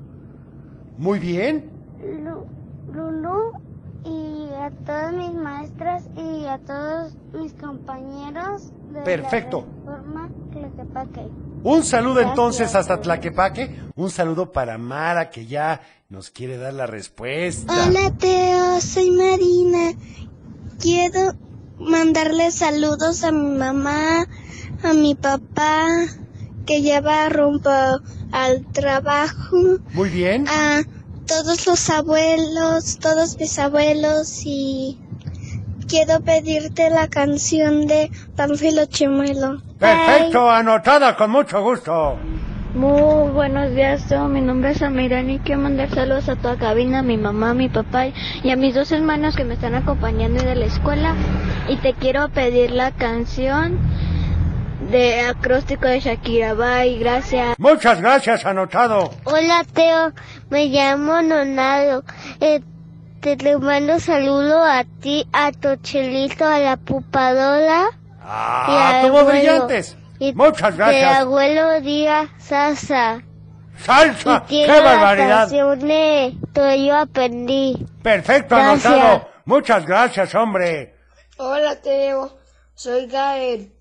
Muy 0.96 1.18
bien. 1.18 1.70
Lu- 2.02 2.46
Lulu, 2.92 3.52
y 4.04 4.48
a 4.54 4.70
todas 4.86 5.12
mis 5.12 5.34
maestras 5.34 6.08
y 6.16 6.46
a 6.46 6.58
todos 6.58 7.14
mis 7.32 7.52
compañeros 7.54 8.72
de 8.92 9.00
Perfecto. 9.02 9.64
la 9.84 9.96
Reforma 9.96 10.28
Tlaquepaque. 10.52 11.28
Un 11.64 11.82
saludo 11.82 12.14
Gracias. 12.14 12.30
entonces 12.30 12.74
hasta 12.74 13.00
Tlaquepaque. 13.00 13.76
Un 13.96 14.10
saludo 14.10 14.50
para 14.52 14.78
Mara 14.78 15.28
que 15.30 15.46
ya 15.46 15.80
nos 16.08 16.30
quiere 16.30 16.56
dar 16.56 16.72
la 16.74 16.86
respuesta. 16.86 17.72
Hola 17.88 18.12
Teo, 18.16 18.80
soy 18.80 19.10
Marina. 19.10 19.92
Quiero 20.80 21.32
mandarle 21.80 22.50
saludos 22.50 23.24
a 23.24 23.32
mi 23.32 23.56
mamá, 23.56 24.26
a 24.82 24.92
mi 24.94 25.14
papá, 25.14 25.86
que 26.66 26.82
ya 26.82 27.00
va 27.00 27.28
rumbo 27.28 27.70
al 28.32 28.66
trabajo, 28.72 29.56
Muy 29.92 30.08
bien. 30.10 30.46
a 30.48 30.82
todos 31.26 31.66
los 31.66 31.90
abuelos, 31.90 32.98
todos 32.98 33.38
mis 33.38 33.58
abuelos 33.58 34.42
y 34.44 34.98
quiero 35.88 36.20
pedirte 36.20 36.90
la 36.90 37.08
canción 37.08 37.86
de 37.86 38.10
Panfilo 38.36 38.86
Chimuelo. 38.86 39.62
Perfecto, 39.78 40.50
anotada 40.50 41.16
con 41.16 41.30
mucho 41.30 41.62
gusto. 41.62 42.18
Muy 42.78 43.32
buenos 43.32 43.74
días, 43.74 44.06
Teo. 44.06 44.28
Mi 44.28 44.40
nombre 44.40 44.70
es 44.70 44.82
Amirani 44.82 45.40
quiero 45.40 45.62
mandar 45.62 45.90
saludos 45.90 46.28
a 46.28 46.36
toda 46.36 46.56
cabina, 46.56 47.00
a 47.00 47.02
mi 47.02 47.16
mamá, 47.16 47.50
a 47.50 47.54
mi 47.54 47.68
papá 47.68 48.06
y 48.44 48.50
a 48.52 48.56
mis 48.56 48.72
dos 48.72 48.92
hermanos 48.92 49.34
que 49.34 49.42
me 49.42 49.54
están 49.54 49.74
acompañando 49.74 50.40
de 50.44 50.54
la 50.54 50.66
escuela. 50.66 51.16
Y 51.68 51.74
te 51.78 51.94
quiero 51.94 52.28
pedir 52.28 52.70
la 52.70 52.92
canción 52.92 53.80
de 54.92 55.22
acróstico 55.22 55.88
de 55.88 55.98
Shakira. 55.98 56.54
Bye, 56.54 56.98
gracias. 57.00 57.58
Muchas 57.58 58.00
gracias, 58.00 58.46
anotado. 58.46 59.10
Hola 59.24 59.64
Teo, 59.72 60.12
me 60.48 60.66
llamo 60.66 61.20
Nonado. 61.20 62.04
Eh, 62.38 62.60
te 63.20 63.58
mando 63.58 63.98
saludo 63.98 64.62
a 64.62 64.84
ti, 64.84 65.26
a 65.32 65.50
Tochelito, 65.50 66.46
a 66.46 66.60
la 66.60 66.76
pupadora. 66.76 67.86
Ah, 68.22 69.02
abuelo. 69.04 69.26
brillantes. 69.26 69.97
Y 70.18 70.32
Muchas 70.32 70.70
El 70.70 70.76
gracias. 70.76 71.16
abuelo 71.18 71.80
Díaz 71.80 72.28
Sasa. 72.38 73.22
Salsa, 73.76 74.44
y 74.48 74.64
qué 74.66 74.80
barbaridad. 74.80 75.48
Todo 76.52 76.74
yo 76.74 76.96
aprendí. 76.96 77.86
Perfecto, 78.02 78.56
Gracias. 78.56 78.86
anotado. 78.92 79.28
Muchas 79.44 79.86
gracias, 79.86 80.34
hombre. 80.34 80.96
Hola, 81.36 81.76
Teo. 81.80 82.36
Soy 82.74 83.06
Gael. 83.06 83.72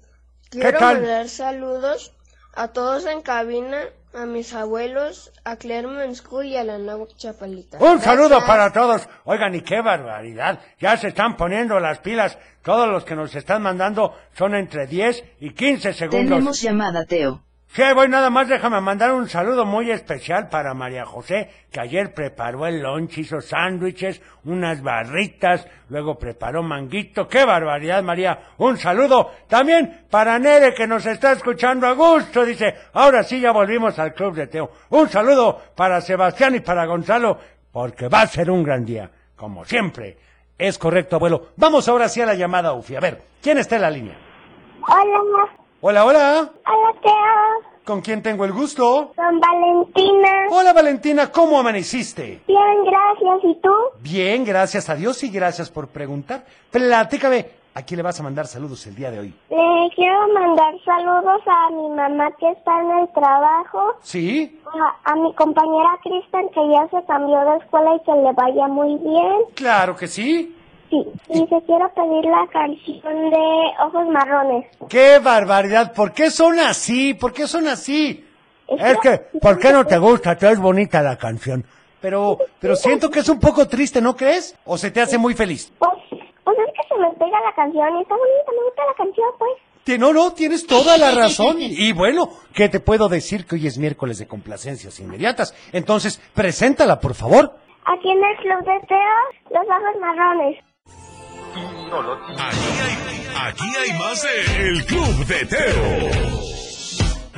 Quiero 0.52 0.78
tal? 0.78 0.98
mandar 1.02 1.28
saludos 1.30 2.14
a 2.54 2.68
todos 2.70 3.06
en 3.08 3.22
cabina, 3.22 3.80
a 4.14 4.26
mis 4.26 4.54
abuelos, 4.54 5.32
a 5.44 5.58
Clermont 5.58 6.14
School 6.16 6.46
y 6.46 6.58
a 6.58 6.64
la 6.64 6.78
Nueva 6.78 7.06
Chapalita. 7.16 7.78
Un 7.80 8.00
saludo 8.00 8.40
para 8.46 8.72
todos. 8.72 9.08
Oigan, 9.26 9.56
y 9.56 9.62
qué 9.62 9.82
barbaridad. 9.82 10.60
Ya 10.80 10.98
se 10.98 11.10
están 11.10 11.38
poniendo 11.38 11.80
las 11.80 12.00
pilas. 12.00 12.38
Todos 12.64 12.90
los 12.90 13.06
que 13.06 13.16
nos 13.16 13.36
están 13.36 13.62
mandando 13.62 14.14
son 14.34 14.56
entre 14.56 14.88
10 14.88 15.24
y 15.40 15.52
15 15.52 15.94
segundos. 15.94 16.30
Tenemos 16.30 16.62
llamada, 16.62 17.06
Teo. 17.06 17.47
Sí, 17.70 17.84
voy 17.94 18.08
nada 18.08 18.30
más, 18.30 18.48
déjame 18.48 18.82
mandar 18.82 19.14
un 19.14 19.30
saludo 19.30 19.64
muy 19.64 19.92
especial 19.92 20.50
para 20.50 20.74
María 20.74 21.06
José, 21.06 21.50
que 21.70 21.80
ayer 21.80 22.14
preparó 22.14 22.66
el 22.66 22.82
lunch, 22.82 23.20
hizo 23.20 23.40
sándwiches, 23.40 24.22
unas 24.46 24.82
barritas, 24.82 25.68
luego 25.90 26.18
preparó 26.18 26.64
manguito. 26.64 27.28
¡Qué 27.28 27.46
barbaridad, 27.46 28.02
María! 28.02 28.40
Un 28.58 28.78
saludo 28.78 29.32
también 29.48 30.06
para 30.10 30.40
Nere, 30.40 30.74
que 30.74 30.88
nos 30.88 31.06
está 31.06 31.34
escuchando 31.34 31.86
a 31.86 31.94
gusto. 31.94 32.46
Dice, 32.46 32.74
ahora 32.94 33.22
sí 33.24 33.40
ya 33.40 33.52
volvimos 33.52 34.00
al 34.00 34.14
Club 34.14 34.34
de 34.34 34.48
Teo. 34.48 34.72
Un 34.90 35.10
saludo 35.10 35.62
para 35.76 36.02
Sebastián 36.02 36.56
y 36.56 36.62
para 36.62 36.86
Gonzalo, 36.86 37.38
porque 37.72 38.08
va 38.08 38.22
a 38.22 38.28
ser 38.28 38.50
un 38.50 38.64
gran 38.64 38.86
día, 38.86 39.12
como 39.36 39.66
siempre. 39.66 40.18
Es 40.58 40.80
correcto, 40.80 41.18
abuelo. 41.18 41.50
Vamos 41.58 41.88
ahora 41.88 42.10
sí 42.10 42.22
a 42.22 42.26
la 42.26 42.34
llamada, 42.34 42.74
Ufi. 42.74 42.96
A 42.96 43.02
ver, 43.02 43.22
¿quién 43.40 43.60
está 43.60 43.76
en 43.76 43.82
la 43.84 43.92
línea? 43.92 44.18
Hola, 44.82 45.67
Hola, 45.82 46.06
hola. 46.06 46.50
hola 46.66 47.00
Teo, 47.02 47.70
¿Con 47.86 48.02
quién 48.02 48.22
tengo 48.22 48.44
el 48.46 48.52
gusto? 48.52 49.12
son 49.16 49.40
Valentina. 49.40 50.30
Hola 50.50 50.74
Valentina, 50.74 51.32
¿cómo 51.32 51.60
amaneciste? 51.60 52.42
Bien, 52.48 52.84
gracias. 52.84 53.40
¿Y 53.44 53.62
tú? 53.62 53.72
Bien, 54.02 54.44
gracias 54.44 54.90
a 54.90 54.96
Dios 54.96 55.24
y 55.24 55.30
gracias 55.30 55.70
por 55.70 55.88
preguntar. 55.88 56.44
Platícame, 56.72 57.46
¿a 57.76 57.82
quién 57.84 57.98
le 57.98 58.04
vas 58.04 58.20
a 58.20 58.24
mandar 58.24 58.48
saludos 58.48 58.86
el 58.88 58.96
día 58.96 59.12
de 59.12 59.20
hoy? 59.20 59.34
Le 59.50 59.90
quiero 59.96 60.28
mandar 60.34 60.74
saludos 60.84 61.42
a 61.46 61.70
mi 61.72 61.90
mamá 61.90 62.32
que 62.40 62.50
está 62.52 62.82
en 62.82 62.92
el 63.00 63.14
trabajo, 63.14 63.96
¿Sí? 64.02 64.60
a, 64.66 65.12
a 65.12 65.16
mi 65.16 65.34
compañera 65.36 65.98
Kristen 66.04 66.50
que 66.50 66.70
ya 66.72 66.88
se 66.90 67.06
cambió 67.06 67.40
de 67.52 67.58
escuela 67.58 67.96
y 67.96 68.00
que 68.04 68.12
le 68.14 68.34
vaya 68.34 68.68
muy 68.68 68.98
bien. 68.98 69.44
Claro 69.56 69.96
que 69.96 70.08
sí. 70.08 70.57
Sí, 70.90 71.04
y 71.30 71.46
te 71.48 71.62
quiero 71.66 71.92
pedir 71.94 72.26
la 72.26 72.48
canción 72.52 73.30
de 73.30 73.74
Ojos 73.86 74.08
Marrones. 74.10 74.66
¡Qué 74.90 75.20
barbaridad! 75.20 75.94
¿Por 75.94 76.14
qué 76.14 76.32
son 76.32 76.60
así? 76.60 77.14
¿Por 77.14 77.34
qué 77.34 77.48
son 77.48 77.68
así? 77.68 78.26
Es 78.68 78.98
que, 79.00 79.18
¿por 79.42 79.60
qué 79.60 79.72
no 79.72 79.86
te 79.86 79.98
gusta? 79.98 80.36
Te 80.36 80.50
es 80.50 80.60
bonita 80.60 81.02
la 81.02 81.18
canción. 81.18 81.66
Pero, 82.02 82.38
pero 82.60 82.76
siento 82.76 83.10
que 83.10 83.20
es 83.20 83.30
un 83.30 83.40
poco 83.40 83.68
triste, 83.68 84.02
¿no 84.02 84.16
crees? 84.16 84.58
¿O 84.66 84.78
se 84.78 84.92
te 84.92 85.02
hace 85.02 85.18
muy 85.18 85.34
feliz? 85.34 85.74
Pues, 85.80 85.92
pues 86.44 86.58
es 86.60 86.74
que 86.74 86.88
se 86.88 87.00
me 87.00 87.10
pega 87.14 87.40
la 87.42 87.54
canción 87.56 87.98
y 87.98 88.02
está 88.02 88.16
bonita, 88.16 88.52
me 88.52 88.64
gusta 88.66 88.86
la 88.86 88.94
canción, 88.94 89.28
pues. 89.40 89.52
No, 89.98 90.12
no, 90.12 90.34
tienes 90.34 90.68
toda 90.68 90.98
la 90.98 91.12
razón. 91.12 91.56
Y 91.60 91.94
bueno, 91.94 92.30
¿qué 92.54 92.68
te 92.68 92.82
puedo 92.82 93.08
decir 93.08 93.46
que 93.46 93.56
hoy 93.56 93.68
es 93.68 93.78
miércoles 93.78 94.20
de 94.20 94.28
complacencias 94.28 95.00
inmediatas? 95.00 95.56
Entonces, 95.72 96.22
preséntala, 96.34 97.00
por 97.00 97.16
favor. 97.16 97.54
Aquí 97.86 98.12
en 98.12 98.18
el 98.18 98.36
Club 98.38 98.66
de 98.66 98.86
Teo, 98.86 98.98
Los 99.50 99.66
Ojos 99.66 100.02
Marrones. 100.02 100.58
Aquí 102.40 102.66
hay, 102.84 102.98
aquí 103.50 103.64
hay 103.76 103.98
más 103.98 104.22
de 104.22 104.68
El 104.68 104.86
Club 104.86 105.26
de 105.26 105.46
Teo. 105.46 106.10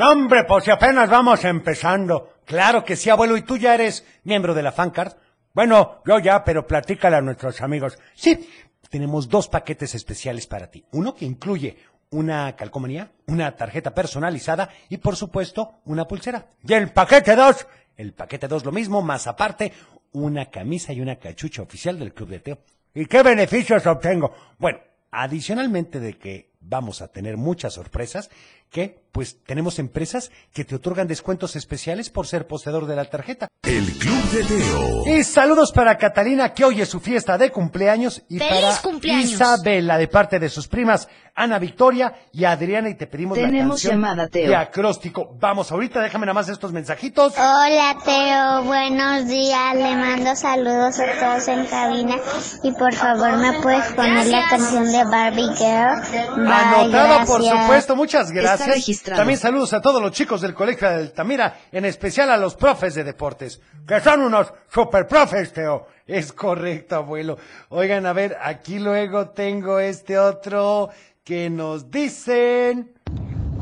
Hombre, 0.01 0.43
pues 0.45 0.63
si 0.63 0.71
apenas 0.71 1.09
vamos 1.09 1.43
empezando. 1.45 2.33
Claro 2.45 2.83
que 2.83 2.95
sí, 2.95 3.09
abuelo, 3.09 3.37
¿y 3.37 3.41
tú 3.41 3.57
ya 3.57 3.73
eres 3.75 4.05
miembro 4.23 4.53
de 4.53 4.63
la 4.63 4.71
fancard? 4.71 5.13
Bueno, 5.53 6.01
yo 6.05 6.19
ya, 6.19 6.43
pero 6.43 6.65
platícale 6.65 7.17
a 7.17 7.21
nuestros 7.21 7.61
amigos. 7.61 7.97
Sí, 8.15 8.49
tenemos 8.89 9.29
dos 9.29 9.47
paquetes 9.47 9.95
especiales 9.95 10.47
para 10.47 10.71
ti. 10.71 10.85
Uno 10.91 11.13
que 11.15 11.25
incluye 11.25 11.77
una 12.11 12.55
calcomanía, 12.55 13.11
una 13.27 13.55
tarjeta 13.55 13.93
personalizada 13.93 14.69
y, 14.89 14.97
por 14.97 15.15
supuesto, 15.15 15.81
una 15.85 16.07
pulsera. 16.07 16.47
Y 16.63 16.73
el 16.73 16.91
paquete 16.91 17.35
dos, 17.35 17.67
el 17.97 18.13
paquete 18.13 18.47
dos 18.47 18.65
lo 18.65 18.71
mismo, 18.71 19.01
más 19.01 19.27
aparte, 19.27 19.73
una 20.13 20.47
camisa 20.47 20.93
y 20.93 21.01
una 21.01 21.17
cachucha 21.17 21.61
oficial 21.61 21.99
del 21.99 22.13
Club 22.13 22.29
de 22.29 22.39
Teo. 22.39 22.57
¿Y 22.93 23.05
qué 23.05 23.23
beneficios 23.23 23.85
obtengo? 23.85 24.33
Bueno, 24.57 24.79
adicionalmente 25.11 25.99
de 25.99 26.17
que 26.17 26.51
vamos 26.59 27.01
a 27.01 27.07
tener 27.09 27.37
muchas 27.37 27.73
sorpresas, 27.73 28.29
que 28.69 28.99
pues 29.11 29.43
tenemos 29.43 29.79
empresas 29.79 30.31
que 30.53 30.63
te 30.63 30.75
otorgan 30.75 31.07
descuentos 31.07 31.55
especiales 31.55 32.11
por 32.11 32.27
ser 32.27 32.45
poseedor 32.47 32.85
de 32.85 32.95
la 32.95 33.05
tarjeta. 33.05 33.47
El 33.63 33.85
Club 33.97 34.23
de 34.31 34.43
Teo. 34.43 35.17
Y 35.17 35.23
saludos 35.23 35.71
para 35.71 35.97
Catalina, 35.97 36.53
que 36.53 36.63
hoy 36.63 36.81
es 36.81 36.89
su 36.89 36.99
fiesta 36.99 37.37
de 37.37 37.49
cumpleaños. 37.51 38.21
Y 38.29 38.37
¡Feliz 38.37 38.61
para 38.61 38.77
cumpleaños! 38.81 39.31
Isabela, 39.31 39.97
de 39.97 40.07
parte 40.07 40.37
de 40.39 40.47
sus 40.47 40.67
primas 40.67 41.07
Ana 41.35 41.57
Victoria 41.57 42.13
y 42.31 42.45
Adriana. 42.45 42.89
Y 42.89 42.95
te 42.95 43.07
pedimos 43.07 43.37
la 43.37 43.45
Tenemos 43.47 43.81
canción 43.81 43.93
llamada, 44.01 44.27
Teo. 44.27 44.47
de 44.47 44.55
acróstico. 44.55 45.35
Vamos, 45.39 45.71
ahorita 45.71 46.01
déjame 46.01 46.27
nada 46.27 46.35
más 46.35 46.47
estos 46.49 46.71
mensajitos. 46.71 47.33
Hola 47.33 47.97
Teo, 48.05 48.63
buenos 48.63 49.27
días. 49.27 49.75
Le 49.75 49.95
mando 49.95 50.35
saludos 50.35 50.99
a 50.99 51.19
todos 51.19 51.47
en 51.47 51.65
cabina 51.65 52.15
y 52.63 52.71
por 52.73 52.93
favor 52.93 53.37
me 53.37 53.59
puedes 53.61 53.91
poner 53.93 54.27
la 54.27 54.47
canción 54.49 54.91
de 54.91 55.03
Barbie 55.05 55.49
Girl. 55.55 56.35
Bye, 56.37 56.53
Anotada, 56.53 57.25
por 57.25 57.41
gracias. 57.41 57.61
supuesto, 57.63 57.95
muchas 57.95 58.31
gracias. 58.31 58.58
Registrado. 58.65 59.19
También 59.19 59.39
saludos 59.39 59.73
a 59.73 59.81
todos 59.81 60.01
los 60.01 60.11
chicos 60.11 60.41
del 60.41 60.53
Colegio 60.53 60.87
de 60.89 60.95
Altamira, 60.95 61.57
en 61.71 61.85
especial 61.85 62.29
a 62.31 62.37
los 62.37 62.55
profes 62.55 62.95
de 62.95 63.03
deportes, 63.03 63.61
que 63.87 63.99
son 64.01 64.21
unos 64.21 64.53
super 64.71 65.07
profes, 65.07 65.53
Teo. 65.53 65.87
Es 66.07 66.33
correcto, 66.33 66.95
abuelo. 66.95 67.37
Oigan, 67.69 68.05
a 68.05 68.13
ver, 68.13 68.37
aquí 68.41 68.79
luego 68.79 69.29
tengo 69.29 69.79
este 69.79 70.17
otro 70.17 70.89
que 71.23 71.49
nos 71.49 71.91
dicen. 71.91 72.93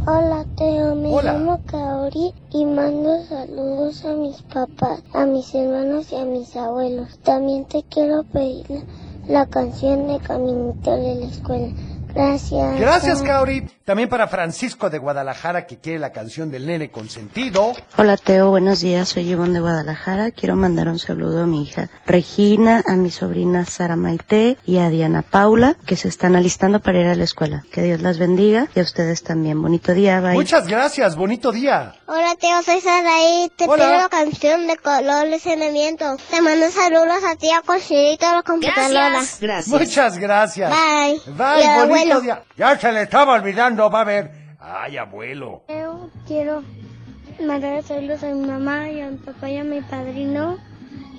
Hola 0.10 0.46
Teo, 0.56 0.96
me 0.96 1.10
Hola. 1.10 1.34
llamo 1.34 1.62
Kaori 1.66 2.34
y 2.52 2.64
mando 2.64 3.26
saludos 3.26 4.06
a 4.06 4.14
mis 4.14 4.42
papás, 4.44 5.04
a 5.14 5.26
mis 5.26 5.54
hermanos 5.54 6.10
y 6.14 6.16
a 6.16 6.24
mis 6.24 6.56
abuelos. 6.56 7.20
También 7.24 7.66
te 7.66 7.84
quiero 7.84 8.24
pedir 8.24 8.66
la, 8.70 8.84
la 9.28 9.46
canción 9.48 10.08
de 10.08 10.20
Caminito 10.20 10.96
de 10.96 11.16
la 11.16 11.26
escuela. 11.26 11.74
Gracias. 12.14 12.80
Gracias. 12.80 13.22
Kaori. 13.22 13.68
También 13.88 14.10
para 14.10 14.28
Francisco 14.28 14.90
de 14.90 14.98
Guadalajara, 14.98 15.66
que 15.66 15.78
quiere 15.80 15.98
la 15.98 16.12
canción 16.12 16.52
del 16.52 16.68
nene 16.68 16.92
consentido. 16.92 17.72
Hola 17.96 18.18
Teo, 18.18 18.50
buenos 18.50 18.82
días, 18.82 19.08
soy 19.08 19.30
Ivonne 19.32 19.54
de 19.54 19.60
Guadalajara. 19.62 20.32
Quiero 20.32 20.58
mandar 20.58 20.90
un 20.90 21.00
saludo 21.00 21.44
a 21.44 21.46
mi 21.48 21.64
hija 21.64 21.90
Regina, 22.06 22.84
a 22.86 22.98
mi 22.98 23.12
sobrina 23.12 23.64
Sara 23.64 23.96
Maite 23.96 24.58
y 24.66 24.80
a 24.80 24.90
Diana 24.90 25.22
Paula, 25.22 25.78
que 25.86 25.96
se 25.96 26.10
están 26.10 26.36
alistando 26.36 26.82
para 26.82 27.00
ir 27.00 27.08
a 27.08 27.16
la 27.16 27.24
escuela. 27.24 27.64
Que 27.72 27.82
Dios 27.82 28.02
las 28.02 28.20
bendiga 28.20 28.68
y 28.76 28.82
a 28.82 28.84
ustedes 28.84 29.24
también. 29.24 29.62
Bonito 29.62 29.94
día, 29.94 30.20
bye. 30.20 30.34
Muchas 30.34 30.68
gracias, 30.68 31.16
bonito 31.16 31.54
día. 31.54 31.94
Hola 32.08 32.36
Teo, 32.42 32.62
soy 32.64 32.82
Saraí. 32.82 33.50
Te 33.56 33.70
Hola. 33.70 33.86
pido 33.86 33.98
la 34.00 34.10
canción 34.10 34.68
de 34.68 34.76
colores 34.76 35.46
en 35.46 35.62
el 35.62 35.72
viento. 35.72 36.18
Te 36.30 36.42
mando 36.42 36.70
saludos 36.72 37.24
a 37.26 37.38
ti, 37.38 37.50
a 37.52 37.62
Cochirito, 37.62 38.28
a 38.28 38.34
la 38.36 38.44
computadora. 38.44 39.12
Gracias. 39.12 39.40
Gracias. 39.40 39.80
Muchas 39.80 40.18
gracias. 40.18 40.72
Bye. 40.72 41.22
Bye, 41.38 41.64
Y 41.64 41.68
bonito 41.68 41.80
abuelo. 41.84 42.20
día. 42.20 42.44
Ya 42.58 42.78
se 42.78 42.92
le 42.92 43.04
estaba 43.04 43.36
olvidando, 43.36 43.77
va 43.86 44.02
a 44.02 44.04
ver. 44.04 44.32
Ay, 44.60 44.98
abuelo. 44.98 45.64
Teo, 45.68 46.10
quiero 46.26 46.64
mandar 47.40 47.84
saludos 47.84 48.24
a 48.24 48.28
mi 48.28 48.48
mamá 48.48 48.90
y 48.90 49.02
a 49.02 49.12
mi 49.12 49.18
papá 49.18 49.50
y 49.50 49.58
a 49.58 49.64
mi 49.64 49.82
padrino. 49.82 50.58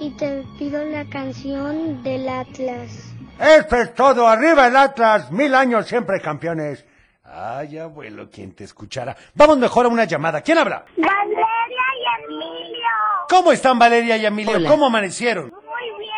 Y 0.00 0.10
te 0.16 0.44
pido 0.58 0.84
la 0.84 1.04
canción 1.08 2.02
del 2.02 2.28
Atlas. 2.28 3.14
Esto 3.40 3.76
es 3.76 3.94
todo, 3.94 4.26
arriba 4.26 4.66
el 4.66 4.76
Atlas, 4.76 5.30
mil 5.30 5.54
años 5.54 5.86
siempre 5.86 6.20
campeones. 6.20 6.84
Ay, 7.24 7.78
abuelo, 7.78 8.28
¿quién 8.30 8.54
te 8.54 8.64
escuchará? 8.64 9.16
Vamos 9.34 9.58
mejor 9.58 9.86
a 9.86 9.88
una 9.88 10.04
llamada. 10.04 10.40
¿Quién 10.40 10.58
habla? 10.58 10.84
Valeria 10.96 11.84
y 11.98 12.24
Emilio. 12.24 12.88
¿Cómo 13.28 13.52
están 13.52 13.78
Valeria 13.78 14.16
y 14.16 14.26
Emilio? 14.26 14.56
Hola. 14.56 14.68
¿Cómo 14.68 14.86
amanecieron? 14.86 15.50
Muy 15.50 15.98
bien. 15.98 16.08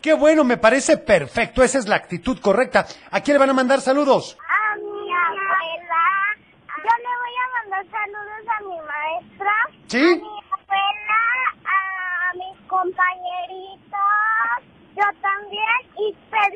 Qué 0.00 0.14
bueno, 0.14 0.44
me 0.44 0.56
parece 0.56 0.96
perfecto, 0.96 1.62
esa 1.62 1.78
es 1.78 1.86
la 1.86 1.96
actitud 1.96 2.38
correcta. 2.40 2.86
¿A 3.10 3.20
quién 3.20 3.34
le 3.34 3.38
van 3.38 3.50
a 3.50 3.54
mandar 3.54 3.80
saludos? 3.80 4.38
¿Sí? 9.90 9.98
A 9.98 10.02
mi 10.02 10.14
abuela, 10.14 11.20
a 11.66 12.32
mis 12.34 12.56
compañeritos. 12.68 13.98
Yo 14.94 15.02
también. 15.20 15.80
Y, 15.98 16.14
a 16.30 16.46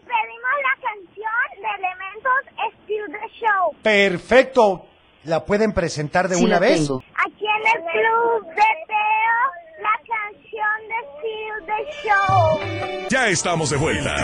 pedimos 0.00 0.54
la 0.62 0.74
canción 0.80 1.44
de 1.60 1.68
Elementos 1.76 2.40
Still 2.84 3.06
the 3.10 3.28
Show. 3.40 3.74
Perfecto. 3.82 4.86
¿La 5.24 5.44
pueden 5.44 5.72
presentar 5.72 6.28
de 6.28 6.36
Sí, 6.36 6.44
una 6.44 6.60
vez? 6.60 6.86
tengo. 6.86 7.02
Aquí 7.16 7.46
en 7.46 7.66
el 7.66 7.82
club 7.82 8.46
de 8.46 8.70
Teo, 8.86 9.42
la 9.82 9.96
canción 10.06 10.78
de 10.88 10.98
Still 11.18 11.56
the 11.66 11.80
Show. 12.06 13.08
Ya 13.08 13.26
estamos 13.28 13.70
de 13.70 13.76
vuelta. 13.76 14.14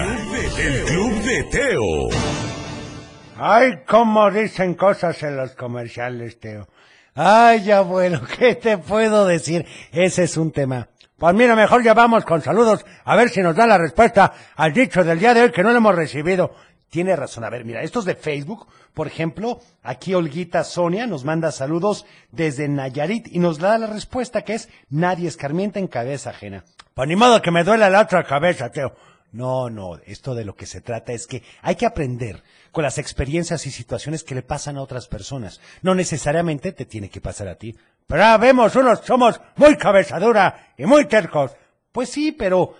El 0.59 0.85
Club 0.85 1.13
de 1.23 1.43
Teo. 1.51 2.09
Ay, 3.37 3.83
cómo 3.85 4.31
dicen 4.31 4.75
cosas 4.75 5.21
en 5.25 5.37
los 5.37 5.57
comerciales, 5.57 6.39
Teo. 6.39 6.69
Ay, 7.15 7.71
abuelo, 7.71 8.21
¿qué 8.39 8.55
te 8.55 8.79
puedo 8.79 9.27
decir? 9.27 9.67
Ese 9.93 10.25
es 10.25 10.37
un 10.37 10.53
tema. 10.53 10.89
Pues 11.19 11.35
mira, 11.35 11.55
mejor 11.55 11.83
ya 11.83 11.93
vamos 11.93 12.25
con 12.25 12.41
saludos, 12.41 12.85
a 13.05 13.15
ver 13.15 13.29
si 13.29 13.43
nos 13.43 13.55
da 13.55 13.67
la 13.67 13.77
respuesta 13.77 14.33
al 14.57 14.73
dicho 14.73 15.05
del 15.05 15.19
día 15.19 15.35
de 15.35 15.43
hoy 15.43 15.51
que 15.53 15.63
no 15.63 15.71
lo 15.71 15.77
hemos 15.77 15.95
recibido. 15.95 16.55
Tiene 16.89 17.15
razón, 17.15 17.45
a 17.45 17.51
ver, 17.51 17.65
mira, 17.65 17.83
estos 17.83 18.05
de 18.05 18.15
Facebook, 18.15 18.67
por 18.95 19.07
ejemplo, 19.07 19.61
aquí 19.83 20.15
Olguita 20.15 20.65
Sonia 20.65 21.07
nos 21.07 21.25
manda 21.25 21.53
saludos 21.53 22.07
desde 22.33 22.69
Nayarit 22.69 23.29
y 23.31 23.39
nos 23.39 23.59
da 23.59 23.79
la 23.79 23.87
respuesta 23.87 24.43
que 24.43 24.55
es 24.55 24.69
nadie 24.89 25.29
escarmienta 25.29 25.79
en 25.79 25.89
cabeza 25.89 26.31
ajena. 26.31 26.65
Pues 26.95 27.07
ni 27.07 27.17
modo 27.17 27.43
que 27.43 27.51
me 27.51 27.65
duela 27.65 27.91
la 27.91 28.01
otra 28.01 28.25
cabeza, 28.25 28.71
Teo. 28.71 28.95
No, 29.33 29.71
no, 29.71 29.99
esto 30.07 30.35
de 30.35 30.45
lo 30.45 30.57
que 30.57 30.67
se 30.67 30.81
trata 30.81 31.13
es 31.13 31.27
que 31.27 31.43
hay 31.63 31.77
que 31.77 31.87
aprender 31.87 32.43
con 32.73 32.83
las 32.83 32.99
experiencias 32.99 33.65
y 33.67 33.71
situaciones 33.71 34.25
que 34.25 34.35
le 34.35 34.43
pasan 34.43 34.77
a 34.77 34.83
otras 34.83 35.07
personas. 35.07 35.61
No 35.83 35.95
necesariamente 35.95 36.73
te 36.73 36.85
tiene 36.85 37.11
que 37.11 37.21
pasar 37.21 37.49
a 37.49 37.55
ti. 37.55 37.77
Pero 38.07 38.25
ah, 38.25 38.39
vemos, 38.39 38.75
unos 38.75 39.01
somos 39.01 39.41
muy 39.57 39.77
cabezadura 39.77 40.73
y 40.77 40.85
muy 40.85 41.05
tercos. 41.05 41.53
Pues 41.93 42.09
sí, 42.09 42.33
pero 42.33 42.75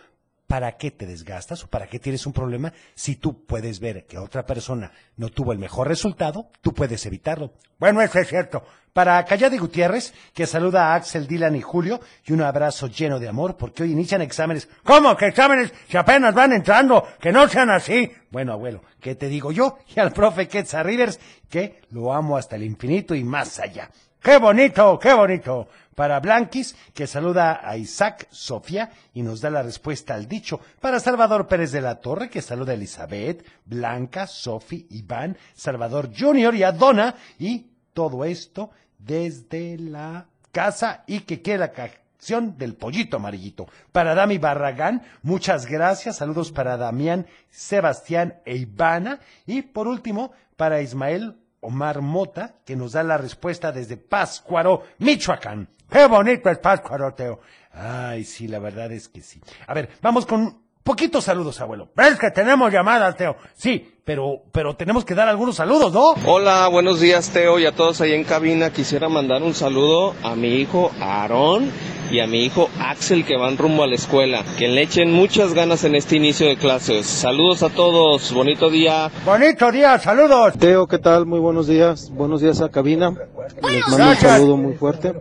¿para 0.51 0.77
qué 0.77 0.91
te 0.91 1.07
desgastas 1.07 1.63
o 1.63 1.69
para 1.69 1.87
qué 1.87 2.01
tienes 2.01 2.27
un 2.27 2.33
problema 2.33 2.73
si 2.97 3.15
tú 3.15 3.45
puedes 3.47 3.79
ver 3.79 4.05
que 4.07 4.19
otra 4.19 4.45
persona 4.45 4.91
no 5.17 5.29
tuvo 5.29 5.53
el 5.53 5.61
mejor 5.61 5.87
resultado? 5.87 6.51
Tú 6.61 6.75
puedes 6.75 7.07
evitarlo. 7.07 7.53
Bueno, 7.79 8.03
eso 8.03 8.19
es 8.19 8.27
cierto. 8.27 8.65
Para 8.93 9.25
Calladi 9.25 9.59
Gutiérrez, 9.59 10.13
que 10.35 10.49
saluda 10.49 10.89
a 10.89 10.97
Axel, 10.97 11.29
Dylan 11.29 11.55
y 11.55 11.61
Julio, 11.61 12.01
y 12.27 12.33
un 12.33 12.43
abrazo 12.43 12.89
lleno 12.89 13.21
de 13.21 13.29
amor, 13.29 13.57
porque 13.57 13.85
hoy 13.85 13.93
inician 13.93 14.23
exámenes. 14.23 14.69
¿Cómo 14.83 15.17
que 15.17 15.29
exámenes? 15.29 15.73
Si 15.89 15.97
apenas 15.97 16.35
van 16.35 16.53
entrando, 16.53 17.07
que 17.21 17.31
no 17.31 17.47
sean 17.47 17.71
así. 17.71 18.11
Bueno, 18.33 18.53
abuelo, 18.53 18.83
¿qué 19.01 19.15
te 19.15 19.29
digo 19.29 19.53
yo? 19.53 19.79
Y 19.95 20.01
al 20.01 20.11
profe 20.11 20.49
Quetzal 20.49 20.85
Rivers, 20.85 21.21
que 21.49 21.81
lo 21.91 22.13
amo 22.13 22.37
hasta 22.37 22.57
el 22.57 22.65
infinito 22.65 23.15
y 23.15 23.23
más 23.23 23.61
allá. 23.61 23.89
¡Qué 24.23 24.37
bonito, 24.37 24.99
qué 24.99 25.15
bonito! 25.15 25.69
Para 25.95 26.21
Blanquis, 26.21 26.77
que 26.93 27.07
saluda 27.07 27.61
a 27.63 27.77
Isaac, 27.77 28.29
Sofía, 28.31 28.91
y 29.15 29.23
nos 29.23 29.41
da 29.41 29.49
la 29.49 29.63
respuesta 29.63 30.15
al 30.15 30.29
dicho. 30.29 30.61
Para 30.81 31.01
Salvador 31.01 31.47
Pérez 31.47 31.73
de 31.73 31.81
la 31.81 32.01
Torre, 32.01 32.29
que 32.29 32.43
saluda 32.43 32.73
a 32.73 32.75
Elizabeth, 32.75 33.45
Blanca, 33.65 34.27
Sofi, 34.27 34.87
Iván, 34.91 35.39
Salvador 35.55 36.11
Junior 36.15 36.55
y 36.55 36.63
a 36.63 36.73
Donna, 36.73 37.15
y 37.39 37.67
todo 37.95 38.25
esto 38.25 38.71
desde 38.99 39.79
la 39.79 40.27
casa 40.53 41.05
y 41.07 41.21
que 41.21 41.41
quiere 41.41 41.61
la 41.61 41.73
canción 41.73 42.59
del 42.59 42.75
pollito 42.75 43.17
amarillito. 43.17 43.69
Para 43.93 44.15
Dami 44.15 44.37
Barragán, 44.37 45.03
muchas 45.23 45.67
gracias. 45.67 46.17
Saludos 46.17 46.53
para 46.53 46.77
Damián, 46.77 47.27
Sebastián 47.51 48.35
e 48.45 48.57
Ivana. 48.57 49.21
Y 49.47 49.63
por 49.63 49.89
último, 49.89 50.33
para 50.57 50.83
Ismael 50.83 51.37
Omar 51.61 52.01
Mota, 52.01 52.55
que 52.65 52.77
nos 52.77 52.93
da 52.93 53.03
la 53.03 53.19
respuesta 53.19 53.73
desde 53.73 53.97
Páscuaro, 53.97 54.85
Michoacán. 54.99 55.69
Qué 55.91 56.07
bonito 56.07 56.49
es 56.51 56.59
Páscuaro, 56.59 57.13
Teo. 57.15 57.41
Ay, 57.73 58.25
sí, 58.25 58.49
la 58.49 58.59
verdad 58.59 58.91
es 58.93 59.09
que 59.09 59.21
sí. 59.21 59.41
A 59.67 59.75
ver, 59.75 59.91
vamos 60.01 60.27
con 60.27 60.63
poquitos 60.83 61.25
saludos, 61.25 61.61
abuelo. 61.61 61.91
Es 61.97 62.19
que 62.19 62.31
tenemos 62.31 62.73
llamadas, 62.73 63.17
Teo. 63.17 63.37
Sí, 63.55 64.00
pero, 64.05 64.43
pero 64.53 64.75
tenemos 64.75 65.05
que 65.05 65.15
dar 65.15 65.29
algunos 65.29 65.57
saludos, 65.57 65.93
¿no? 65.93 66.15
Hola, 66.27 66.69
buenos 66.69 67.01
días 67.01 67.31
Teo 67.31 67.59
y 67.59 67.67
a 67.67 67.73
todos 67.73 68.01
ahí 68.01 68.13
en 68.13 68.25
cabina. 68.25 68.71
Quisiera 68.73 69.09
mandar 69.09 69.43
un 69.43 69.55
saludo 69.55 70.15
a 70.23 70.35
mi 70.35 70.49
hijo 70.57 70.91
Aarón 71.01 71.71
y 72.11 72.19
a 72.21 72.27
mi 72.27 72.45
hijo 72.45 72.69
Axel 72.81 73.25
que 73.25 73.37
van 73.37 73.57
rumbo 73.57 73.83
a 73.83 73.87
la 73.87 73.95
escuela. 73.95 74.45
Que 74.59 74.69
le 74.69 74.83
echen 74.83 75.13
muchas 75.13 75.55
ganas 75.55 75.85
en 75.85 75.95
este 75.95 76.17
inicio 76.17 76.47
de 76.49 76.57
clases. 76.57 77.07
Saludos 77.07 77.63
a 77.63 77.69
todos, 77.71 78.33
bonito 78.33 78.69
día. 78.71 79.11
Bonito 79.25 79.71
día, 79.71 79.99
saludos. 79.99 80.55
Teo, 80.59 80.87
¿qué 80.89 80.99
tal? 80.99 81.27
Muy 81.27 81.39
buenos 81.39 81.67
días. 81.67 82.11
Buenos 82.11 82.41
días 82.41 82.61
a 82.61 82.69
cabina. 82.69 83.11
Les 83.11 83.63
mando 83.63 83.97
un 83.97 83.97
Gracias. 83.97 84.33
saludo 84.33 84.57
muy 84.57 84.75
fuerte. 84.75 85.15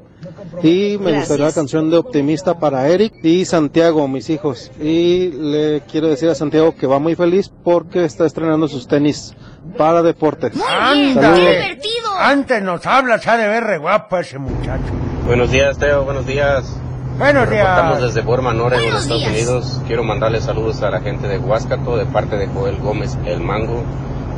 Y 0.63 0.97
me 0.99 1.13
gustaría 1.19 1.45
la 1.45 1.51
canción 1.53 1.89
de 1.91 1.97
Optimista 1.97 2.57
para 2.59 2.87
Eric 2.89 3.13
y 3.23 3.45
Santiago, 3.45 4.07
mis 4.07 4.29
hijos. 4.29 4.71
Y 4.81 5.27
le 5.31 5.81
quiero 5.89 6.07
decir 6.07 6.27
a 6.29 6.35
Santiago 6.35 6.75
que 6.75 6.87
va 6.87 6.97
muy 6.99 7.15
feliz 7.15 7.51
porque 7.63 8.03
está 8.03 8.25
estrenando 8.25 8.67
sus 8.69 8.87
tenis 8.87 9.35
para 9.77 10.01
deportes. 10.01 10.53
Ándale. 10.67 11.79
Antes 12.19 12.61
nos 12.61 12.85
hablas, 12.85 13.25
ha 13.27 13.37
de 13.37 13.47
ver 13.47 13.63
re 13.63 13.77
guapo 13.77 14.17
ese 14.17 14.39
muchacho. 14.39 14.83
Buenos 15.25 15.51
días, 15.51 15.77
Teo, 15.77 16.03
buenos 16.03 16.25
días. 16.25 16.75
Buenos 17.17 17.49
días. 17.49 17.67
Estamos 17.67 18.01
desde 18.01 18.21
Borman, 18.21 18.59
Oregon, 18.61 18.95
Estados 18.95 19.27
Unidos. 19.27 19.81
Quiero 19.87 20.03
mandarle 20.03 20.39
saludos 20.39 20.81
a 20.81 20.89
la 20.89 21.01
gente 21.01 21.27
de 21.27 21.37
Huáscato 21.37 21.97
de 21.97 22.05
parte 22.05 22.37
de 22.37 22.47
Joel 22.47 22.77
Gómez, 22.77 23.17
el 23.25 23.41
Mango. 23.41 23.83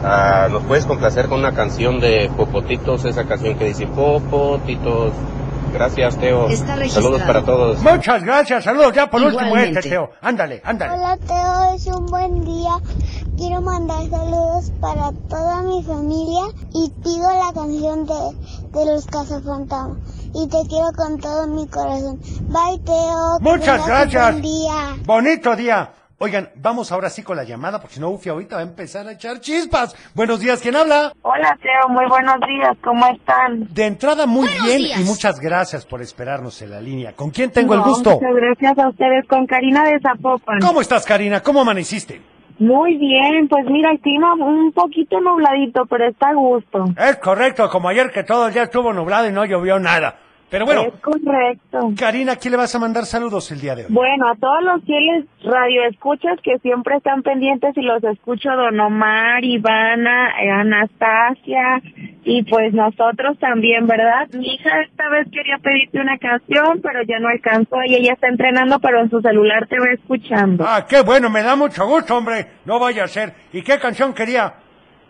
Ah, 0.04 0.48
¿Nos 0.50 0.64
puedes 0.64 0.86
complacer 0.86 1.28
con 1.28 1.40
una 1.40 1.54
canción 1.54 2.00
de 2.00 2.32
Popotitos? 2.36 3.06
Esa 3.06 3.26
canción 3.26 3.56
que 3.58 3.66
dice 3.66 3.86
Popotitos. 3.86 5.14
Gracias, 5.74 6.18
Teo. 6.18 6.50
Está 6.50 6.76
registrado. 6.76 7.08
Saludos 7.08 7.22
para 7.28 7.44
todos. 7.44 7.80
Muchas 7.80 8.24
gracias, 8.24 8.64
saludos 8.64 8.94
ya 8.94 9.10
por 9.10 9.22
último 9.22 9.56
este, 9.58 9.82
Teo. 9.90 10.12
Ándale, 10.22 10.62
ándale. 10.64 10.94
Hola 10.94 11.18
Teo, 11.18 11.76
es 11.76 11.86
un. 11.88 12.11
Quiero 13.42 13.60
mandar 13.60 14.08
saludos 14.08 14.72
para 14.80 15.12
toda 15.28 15.64
mi 15.64 15.82
familia 15.82 16.44
y 16.76 16.92
pido 17.04 17.28
la 17.28 17.52
canción 17.52 18.06
de, 18.06 18.78
de 18.80 18.86
los 18.86 19.08
cazafantasmas. 19.08 19.98
Y 20.36 20.48
te 20.48 20.58
quiero 20.70 20.92
con 20.96 21.20
todo 21.20 21.48
mi 21.48 21.66
corazón. 21.68 22.20
Bye 22.50 22.78
Teo. 22.86 23.40
Muchas 23.40 23.88
gracias. 23.88 24.32
buen 24.34 24.44
día. 24.44 24.96
Bonito 25.08 25.56
día. 25.56 25.90
Oigan, 26.20 26.52
vamos 26.56 26.92
ahora 26.92 27.10
sí 27.10 27.24
con 27.24 27.36
la 27.36 27.44
llamada, 27.44 27.80
porque 27.82 27.96
si 27.96 28.00
no, 28.00 28.12
Ufi 28.12 28.30
ahorita 28.30 28.58
va 28.58 28.62
a 28.62 28.66
empezar 28.66 29.08
a 29.08 29.14
echar 29.14 29.40
chispas. 29.40 29.96
Buenos 30.14 30.40
días, 30.40 30.62
¿quién 30.62 30.76
habla? 30.76 31.12
Hola 31.24 31.58
Teo, 31.64 31.90
muy 31.90 32.06
buenos 32.08 32.36
días, 32.48 32.78
¿cómo 32.84 33.08
están? 33.08 33.74
De 33.74 33.88
entrada, 33.88 34.28
muy 34.28 34.46
Buenos 34.46 34.66
bien 34.68 34.78
días. 34.84 35.00
y 35.00 35.04
muchas 35.04 35.40
gracias 35.40 35.84
por 35.88 36.00
esperarnos 36.04 36.62
en 36.62 36.70
la 36.70 36.80
línea. 36.80 37.14
¿Con 37.16 37.32
quién 37.32 37.50
tengo 37.50 37.74
el 37.74 37.82
gusto? 37.82 38.12
Muchas 38.12 38.36
gracias 38.36 38.78
a 38.78 38.90
ustedes, 38.90 39.28
con 39.28 39.48
Karina 39.48 39.84
de 39.84 40.00
Zapopan. 40.00 40.60
¿Cómo 40.60 40.80
estás, 40.82 41.08
Karina? 41.08 41.42
¿Cómo 41.42 41.62
amaneciste? 41.62 42.22
Muy 42.62 42.96
bien, 42.98 43.48
pues 43.48 43.66
mira, 43.66 43.90
el 43.90 44.00
un 44.40 44.72
poquito 44.72 45.20
nubladito, 45.20 45.88
pero 45.88 46.08
está 46.08 46.30
a 46.30 46.36
gusto. 46.36 46.86
Es 46.96 47.16
correcto, 47.16 47.68
como 47.72 47.90
ayer 47.90 48.12
que 48.12 48.24
todo 48.24 48.46
el 48.46 48.54
día 48.54 48.62
estuvo 48.62 48.94
nublado 48.94 49.28
y 49.28 49.32
no 49.32 49.46
llovió 49.46 49.80
nada. 49.80 50.20
Pero 50.52 50.66
bueno, 50.66 50.82
Es 50.82 50.94
correcto. 51.00 51.94
Karina, 51.98 52.34
¿a 52.34 52.36
quién 52.36 52.52
le 52.52 52.58
vas 52.58 52.76
a 52.76 52.80
mandar 52.80 53.06
saludos 53.06 53.50
el 53.54 53.62
día 53.62 53.74
de 53.74 53.86
hoy? 53.86 53.88
Bueno, 53.90 54.28
a 54.28 54.36
todos 54.36 54.62
los 54.64 54.84
fieles 54.84 55.26
radioescuchas 55.46 56.40
que 56.44 56.60
siempre 56.60 56.98
están 56.98 57.24
pendientes 57.24 57.72
y 57.78 57.82
los 57.82 58.04
escucho, 58.04 58.50
Don 58.50 58.78
Omar, 58.78 59.46
Ivana, 59.46 60.32
eh, 60.44 60.52
Anastasia 60.52 61.82
y 62.26 62.44
pues 62.44 62.74
nosotros 62.74 63.40
también, 63.40 63.88
¿verdad? 63.88 64.28
Mi 64.34 64.56
hija 64.56 64.82
esta 64.82 65.08
vez 65.10 65.28
quería 65.32 65.58
pedirte 65.58 66.02
una 66.02 66.18
canción, 66.18 66.82
pero 66.84 67.02
ya 67.08 67.20
no 67.20 67.30
alcanzó 67.30 67.78
y 67.88 67.96
ella 67.96 68.12
está 68.12 68.28
entrenando, 68.28 68.78
pero 68.80 69.00
en 69.00 69.10
su 69.10 69.22
celular 69.22 69.68
te 69.68 69.80
va 69.80 69.94
escuchando. 69.94 70.66
Ah, 70.68 70.86
qué 70.86 71.02
bueno, 71.02 71.30
me 71.30 71.44
da 71.44 71.56
mucho 71.56 71.88
gusto, 71.88 72.18
hombre. 72.18 72.46
No 72.66 72.78
vaya 72.78 73.06
a 73.06 73.08
ser. 73.08 73.34
¿Y 73.54 73.62
qué 73.62 73.80
canción 73.80 74.14
quería? 74.14 74.54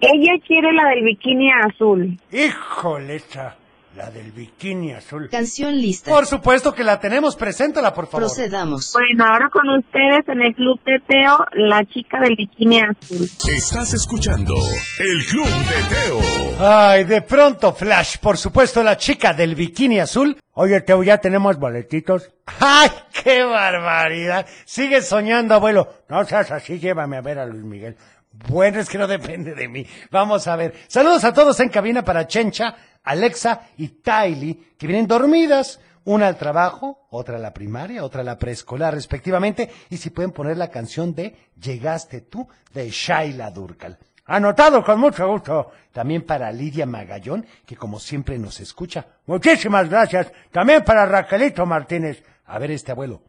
Ella 0.01 0.33
quiere 0.45 0.71
la 0.71 0.89
del 0.89 1.03
bikini 1.03 1.51
azul. 1.51 2.17
Híjole, 2.31 3.15
esa, 3.15 3.55
la 3.95 4.09
del 4.09 4.31
bikini 4.31 4.93
azul. 4.93 5.29
Canción 5.29 5.75
lista. 5.75 6.11
Por 6.11 6.25
supuesto 6.25 6.73
que 6.73 6.83
la 6.83 6.99
tenemos, 6.99 7.35
preséntala, 7.35 7.93
por 7.93 8.07
favor. 8.07 8.27
Procedamos. 8.27 8.93
Bueno, 8.93 9.25
ahora 9.25 9.49
con 9.49 9.67
ustedes 9.69 10.27
en 10.27 10.41
el 10.41 10.55
Club 10.55 10.79
de 10.85 10.99
Teo, 11.05 11.45
la 11.53 11.83
chica 11.85 12.19
del 12.21 12.35
bikini 12.35 12.79
azul. 12.79 13.29
Estás 13.49 13.93
escuchando 13.93 14.55
el 14.99 15.25
Club 15.25 15.45
de 15.45 15.95
Teo. 15.95 16.21
Ay, 16.59 17.03
de 17.03 17.21
pronto, 17.21 17.73
Flash, 17.73 18.17
por 18.19 18.37
supuesto, 18.37 18.81
la 18.83 18.97
chica 18.97 19.33
del 19.33 19.55
bikini 19.55 19.99
azul. 19.99 20.37
Oye, 20.53 20.81
Teo, 20.81 21.03
ya 21.03 21.17
tenemos 21.17 21.57
boletitos. 21.57 22.31
¡Ay, 22.59 22.89
qué 23.23 23.43
barbaridad! 23.43 24.45
Sigue 24.65 25.01
soñando, 25.01 25.55
abuelo. 25.55 25.87
No 26.09 26.23
seas 26.25 26.51
así, 26.51 26.79
llévame 26.79 27.17
a 27.17 27.21
ver 27.21 27.39
a 27.39 27.45
Luis 27.45 27.63
Miguel. 27.63 27.95
Bueno, 28.31 28.79
es 28.79 28.89
que 28.89 28.97
no 28.97 29.07
depende 29.07 29.53
de 29.53 29.67
mí. 29.67 29.85
Vamos 30.09 30.47
a 30.47 30.55
ver. 30.55 30.73
Saludos 30.87 31.23
a 31.23 31.33
todos 31.33 31.59
en 31.59 31.69
cabina 31.69 32.03
para 32.03 32.27
Chencha, 32.27 32.75
Alexa 33.03 33.69
y 33.77 33.87
Tylee, 33.87 34.75
que 34.77 34.87
vienen 34.87 35.07
dormidas. 35.07 35.79
Una 36.03 36.27
al 36.27 36.37
trabajo, 36.37 37.05
otra 37.11 37.35
a 37.35 37.39
la 37.39 37.53
primaria, 37.53 38.03
otra 38.03 38.21
a 38.21 38.23
la 38.23 38.37
preescolar, 38.37 38.95
respectivamente. 38.95 39.69
Y 39.91 39.97
si 39.97 40.09
pueden 40.09 40.31
poner 40.31 40.57
la 40.57 40.71
canción 40.71 41.13
de 41.13 41.35
Llegaste 41.61 42.21
tú, 42.21 42.47
de 42.73 42.89
Shaila 42.89 43.51
Durkal. 43.51 43.99
Anotado 44.25 44.83
con 44.83 44.99
mucho 44.99 45.27
gusto. 45.27 45.71
También 45.91 46.23
para 46.23 46.51
Lidia 46.51 46.85
Magallón, 46.85 47.45
que 47.65 47.75
como 47.75 47.99
siempre 47.99 48.39
nos 48.39 48.59
escucha. 48.59 49.05
Muchísimas 49.27 49.89
gracias. 49.89 50.31
También 50.51 50.83
para 50.83 51.05
Raquelito 51.05 51.65
Martínez. 51.65 52.23
A 52.45 52.57
ver 52.57 52.71
este 52.71 52.93
abuelo. 52.93 53.21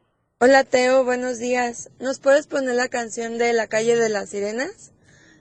Hola 0.45 0.65
Teo, 0.65 1.05
buenos 1.05 1.39
días. 1.39 1.89
¿Nos 2.01 2.19
puedes 2.19 2.49
poner 2.49 2.75
la 2.75 2.89
canción 2.89 3.39
de 3.39 3.53
La 3.53 3.69
calle 3.69 3.95
de 3.95 4.09
las 4.09 4.31
sirenas? 4.31 4.91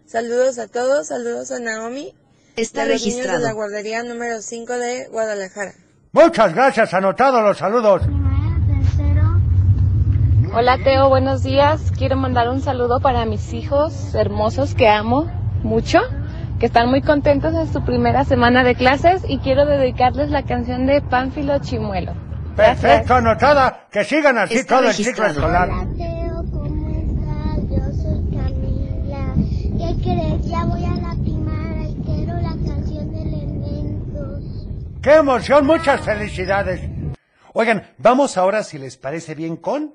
Saludos 0.05 0.59
a 0.59 0.67
todos, 0.67 1.07
saludos 1.07 1.51
a 1.51 1.59
Naomi. 1.59 2.13
Está 2.55 2.83
niños 2.85 3.01
registrado. 3.01 3.39
de 3.39 3.43
la 3.45 3.53
guardería 3.53 4.03
número 4.03 4.43
5 4.43 4.73
de 4.73 5.07
Guadalajara. 5.07 5.71
Muchas 6.11 6.53
gracias. 6.53 6.93
Anotado 6.93 7.41
los 7.41 7.57
saludos. 7.57 8.03
Hola 10.53 10.77
Teo, 10.83 11.09
buenos 11.09 11.41
días. 11.41 11.81
Quiero 11.97 12.15
mandar 12.15 12.47
un 12.49 12.61
saludo 12.61 12.99
para 12.99 13.25
mis 13.25 13.53
hijos 13.53 14.13
hermosos 14.13 14.75
que 14.75 14.87
amo 14.87 15.31
mucho, 15.63 15.97
que 16.59 16.67
están 16.67 16.91
muy 16.91 17.01
contentos 17.01 17.55
en 17.55 17.73
su 17.73 17.83
primera 17.83 18.23
semana 18.23 18.63
de 18.63 18.75
clases 18.75 19.23
y 19.27 19.39
quiero 19.39 19.65
dedicarles 19.65 20.29
la 20.29 20.43
canción 20.43 20.85
de 20.85 21.01
Pánfilo 21.01 21.57
Chimuelo. 21.57 22.13
Perfecto, 22.55 23.15
anotada. 23.15 23.87
Que 23.91 24.03
sigan 24.03 24.37
así 24.37 24.57
Está 24.57 24.77
todo 24.77 24.87
el 24.89 24.93
ciclo 24.93 25.25
escolar. 25.25 25.69
Hola 25.69 25.87
Teo, 25.97 26.43
¿cómo 26.51 26.89
estás? 26.89 27.69
Yo 27.69 27.83
soy 28.01 28.19
Camila. 28.35 29.33
¿Qué 29.77 30.03
crees? 30.03 30.45
Ya 30.47 30.65
voy 30.65 30.85
a 30.85 30.95
la 30.95 31.15
primaria 31.21 31.89
y 31.89 31.95
quiero 32.03 32.35
la 32.41 32.49
canción 32.49 33.11
de 33.11 33.21
Elementos. 33.21 34.43
¡Qué 35.01 35.15
emoción! 35.15 35.65
Muchas 35.65 36.01
felicidades. 36.01 36.81
Oigan, 37.53 37.83
vamos 37.97 38.37
ahora, 38.37 38.63
si 38.63 38.77
les 38.77 38.97
parece 38.97 39.35
bien, 39.35 39.57
con... 39.57 39.93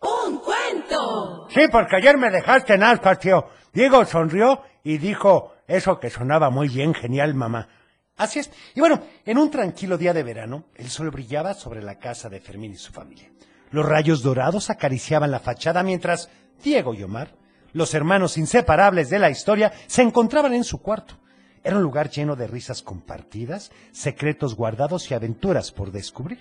¡Un 0.00 0.38
cuento! 0.38 1.46
Sí, 1.50 1.62
porque 1.70 1.96
ayer 1.96 2.16
me 2.16 2.30
dejaste 2.30 2.74
en 2.74 2.82
ascuas, 2.82 3.18
tío. 3.18 3.46
Diego 3.72 4.04
sonrió 4.04 4.62
y 4.82 4.98
dijo 4.98 5.52
eso 5.66 5.98
que 5.98 6.10
sonaba 6.10 6.48
muy 6.50 6.68
bien, 6.68 6.94
genial, 6.94 7.34
mamá. 7.34 7.68
Así 8.16 8.38
es. 8.38 8.50
Y 8.74 8.80
bueno, 8.80 9.00
en 9.24 9.38
un 9.38 9.50
tranquilo 9.50 9.98
día 9.98 10.14
de 10.14 10.22
verano, 10.22 10.64
el 10.74 10.88
sol 10.88 11.10
brillaba 11.10 11.54
sobre 11.54 11.82
la 11.82 11.98
casa 11.98 12.28
de 12.28 12.40
Fermín 12.40 12.72
y 12.72 12.76
su 12.76 12.92
familia. 12.92 13.30
Los 13.70 13.84
rayos 13.84 14.22
dorados 14.22 14.70
acariciaban 14.70 15.30
la 15.30 15.40
fachada 15.40 15.82
mientras 15.82 16.30
Diego 16.62 16.94
y 16.94 17.02
Omar, 17.02 17.34
los 17.72 17.92
hermanos 17.92 18.38
inseparables 18.38 19.10
de 19.10 19.18
la 19.18 19.28
historia, 19.28 19.72
se 19.86 20.00
encontraban 20.00 20.54
en 20.54 20.64
su 20.64 20.78
cuarto. 20.78 21.18
Era 21.62 21.76
un 21.76 21.82
lugar 21.82 22.08
lleno 22.08 22.36
de 22.36 22.46
risas 22.46 22.82
compartidas, 22.82 23.70
secretos 23.92 24.54
guardados 24.54 25.10
y 25.10 25.14
aventuras 25.14 25.72
por 25.72 25.92
descubrir. 25.92 26.38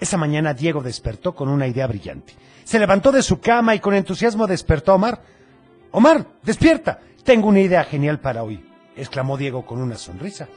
Esa 0.00 0.18
mañana 0.18 0.52
Diego 0.52 0.82
despertó 0.82 1.34
con 1.34 1.48
una 1.48 1.66
idea 1.66 1.86
brillante. 1.86 2.34
Se 2.64 2.78
levantó 2.78 3.12
de 3.12 3.22
su 3.22 3.40
cama 3.40 3.74
y 3.74 3.80
con 3.80 3.94
entusiasmo 3.94 4.46
despertó 4.46 4.92
a 4.92 4.96
Omar. 4.96 5.22
Omar, 5.90 6.26
despierta. 6.42 7.00
Tengo 7.24 7.48
una 7.48 7.60
idea 7.60 7.84
genial 7.84 8.20
para 8.20 8.42
hoy, 8.42 8.62
exclamó 8.94 9.38
Diego 9.38 9.64
con 9.64 9.80
una 9.80 9.96
sonrisa. 9.96 10.48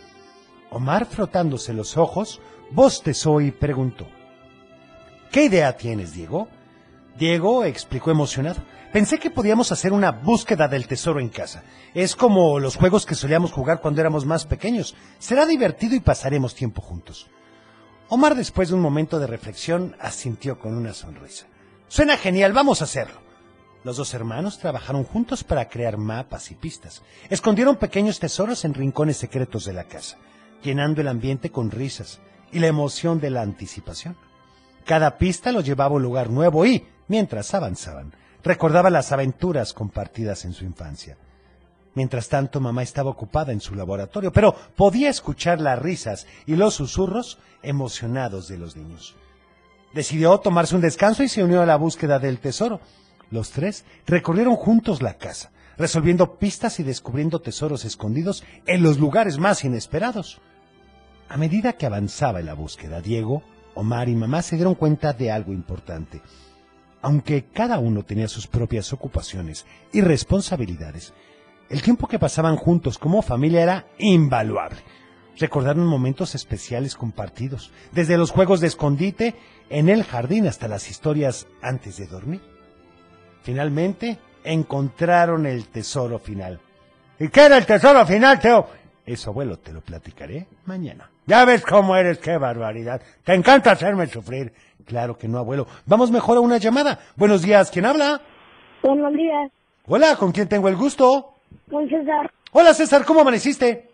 Omar, 0.72 1.06
frotándose 1.06 1.74
los 1.74 1.98
ojos, 1.98 2.42
bostezó 2.72 3.42
y 3.42 3.52
preguntó. 3.52 4.08
¿Qué 5.30 5.46
idea 5.46 5.76
tienes, 5.76 6.14
Diego? 6.14 6.48
Diego 7.18 7.66
explicó 7.66 8.10
emocionado. 8.10 8.62
Pensé 8.92 9.20
que 9.20 9.30
podíamos 9.30 9.72
hacer 9.72 9.94
una 9.94 10.12
búsqueda 10.12 10.68
del 10.68 10.88
tesoro 10.88 11.20
en 11.20 11.30
casa. 11.30 11.64
Es 11.94 12.16
como 12.16 12.60
los 12.60 12.78
juegos 12.78 13.06
que 13.06 13.16
solíamos 13.16 13.52
jugar 13.52 13.82
cuando 13.82 14.02
éramos 14.02 14.26
más 14.26 14.46
pequeños. 14.46 14.96
Será 15.20 15.46
divertido 15.46 15.96
y 15.96 16.00
pasaremos 16.00 16.56
tiempo 16.56 16.82
juntos. 16.82 17.28
Omar, 18.10 18.36
después 18.36 18.70
de 18.70 18.76
un 18.76 18.82
momento 18.82 19.20
de 19.20 19.28
reflexión, 19.28 19.96
asintió 20.00 20.58
con 20.60 20.74
una 20.76 20.94
sonrisa. 20.94 21.48
Suena 21.88 22.18
genial, 22.18 22.54
vamos 22.54 22.82
a 22.82 22.86
hacerlo. 22.86 23.20
Los 23.84 23.98
dos 23.98 24.14
hermanos 24.14 24.60
trabajaron 24.60 25.04
juntos 25.04 25.44
para 25.44 25.68
crear 25.68 25.98
mapas 25.98 26.52
y 26.52 26.56
pistas. 26.56 27.02
Escondieron 27.30 27.78
pequeños 27.78 28.20
tesoros 28.20 28.64
en 28.64 28.74
rincones 28.74 29.18
secretos 29.18 29.66
de 29.66 29.74
la 29.74 29.86
casa, 29.86 30.18
llenando 30.62 31.02
el 31.02 31.08
ambiente 31.08 31.52
con 31.52 31.72
risas 31.72 32.20
y 32.52 32.60
la 32.60 32.68
emoción 32.68 33.20
de 33.20 33.30
la 33.30 33.42
anticipación. 33.42 34.16
Cada 34.86 35.18
pista 35.18 35.52
los 35.52 35.66
llevaba 35.66 35.94
a 35.94 35.98
un 35.98 36.04
lugar 36.04 36.30
nuevo 36.30 36.66
y, 36.66 36.86
mientras 37.08 37.54
avanzaban, 37.54 38.14
recordaba 38.44 38.90
las 38.90 39.12
aventuras 39.12 39.74
compartidas 39.74 40.46
en 40.46 40.54
su 40.54 40.66
infancia. 40.66 41.18
Mientras 41.94 42.30
tanto, 42.30 42.62
mamá 42.62 42.84
estaba 42.84 43.10
ocupada 43.10 43.52
en 43.52 43.60
su 43.60 43.76
laboratorio, 43.76 44.32
pero 44.32 44.56
podía 44.76 45.10
escuchar 45.10 45.60
las 45.60 45.78
risas 45.78 46.26
y 46.46 46.56
los 46.56 46.76
susurros 46.76 47.38
emocionados 47.64 48.48
de 48.48 48.58
los 48.58 48.76
niños. 48.76 49.16
Decidió 49.94 50.38
tomarse 50.40 50.76
un 50.76 50.82
descanso 50.82 51.22
y 51.24 51.28
se 51.28 51.44
unió 51.44 51.62
a 51.62 51.66
la 51.66 51.76
búsqueda 51.76 52.18
del 52.18 52.40
tesoro. 52.40 52.80
Los 53.30 53.52
tres 53.52 53.84
recorrieron 54.08 54.56
juntos 54.56 55.02
la 55.02 55.18
casa, 55.18 55.52
resolviendo 55.78 56.38
pistas 56.38 56.80
y 56.80 56.84
descubriendo 56.84 57.42
tesoros 57.42 57.84
escondidos 57.84 58.44
en 58.66 58.84
los 58.84 58.98
lugares 58.98 59.38
más 59.38 59.66
inesperados. 59.66 60.40
A 61.32 61.38
medida 61.38 61.72
que 61.72 61.86
avanzaba 61.86 62.42
en 62.42 62.46
la 62.48 62.56
búsqueda, 62.56 63.00
Diego, 63.00 63.42
Omar 63.74 64.10
y 64.10 64.16
mamá 64.16 64.42
se 64.42 64.58
dieron 64.58 64.76
cuenta 64.76 65.14
de 65.14 65.32
algo 65.32 65.54
importante. 65.54 66.22
Aunque 67.02 67.46
cada 67.46 67.80
uno 67.80 68.04
tenía 68.04 68.28
sus 68.28 68.48
propias 68.48 68.92
ocupaciones 68.92 69.66
y 69.94 70.02
responsabilidades, 70.02 71.14
el 71.70 71.82
tiempo 71.84 72.10
que 72.10 72.20
pasaban 72.20 72.58
juntos 72.58 72.98
como 72.98 73.22
familia 73.22 73.64
era 73.64 73.88
invaluable. 73.98 74.80
Recordaron 75.40 75.88
momentos 75.88 76.36
especiales 76.36 76.96
compartidos, 76.96 77.72
desde 77.94 78.18
los 78.18 78.32
juegos 78.32 78.60
de 78.60 78.68
escondite 78.68 79.36
en 79.70 79.88
el 79.88 80.04
jardín 80.04 80.48
hasta 80.48 80.68
las 80.68 80.90
historias 80.90 81.48
antes 81.62 81.96
de 81.96 82.08
dormir. 82.08 82.42
Finalmente, 83.42 84.20
encontraron 84.44 85.46
el 85.46 85.70
tesoro 85.70 86.20
final. 86.20 86.60
¿Y 87.18 87.30
qué 87.30 87.46
era 87.46 87.58
el 87.58 87.66
tesoro 87.66 88.06
final, 88.06 88.38
Teo? 88.42 88.68
Eso, 89.06 89.30
abuelo, 89.30 89.58
te 89.60 89.72
lo 89.72 89.80
platicaré 89.80 90.48
mañana. 90.66 91.11
Ya 91.26 91.46
ves 91.46 91.64
cómo 91.64 91.96
eres, 91.96 92.18
qué 92.20 92.38
barbaridad. 92.38 93.02
Te 93.24 93.34
encanta 93.34 93.72
hacerme 93.72 94.08
sufrir. 94.08 94.54
Claro 94.86 95.18
que 95.18 95.28
no, 95.28 95.38
abuelo. 95.38 95.68
Vamos 95.86 96.12
mejor 96.12 96.38
a 96.38 96.42
una 96.42 96.58
llamada. 96.58 97.00
Buenos 97.16 97.42
días, 97.44 97.70
¿quién 97.72 97.86
habla? 97.86 98.22
Buenos 98.84 99.14
días, 99.14 99.52
Hola, 99.88 100.16
¿con 100.16 100.32
quién 100.32 100.48
tengo 100.48 100.68
el 100.70 100.76
gusto? 100.76 101.36
con 101.70 101.88
César. 101.90 102.32
Hola, 102.52 102.74
César, 102.74 103.04
¿cómo 103.06 103.22
amaneciste? 103.22 103.90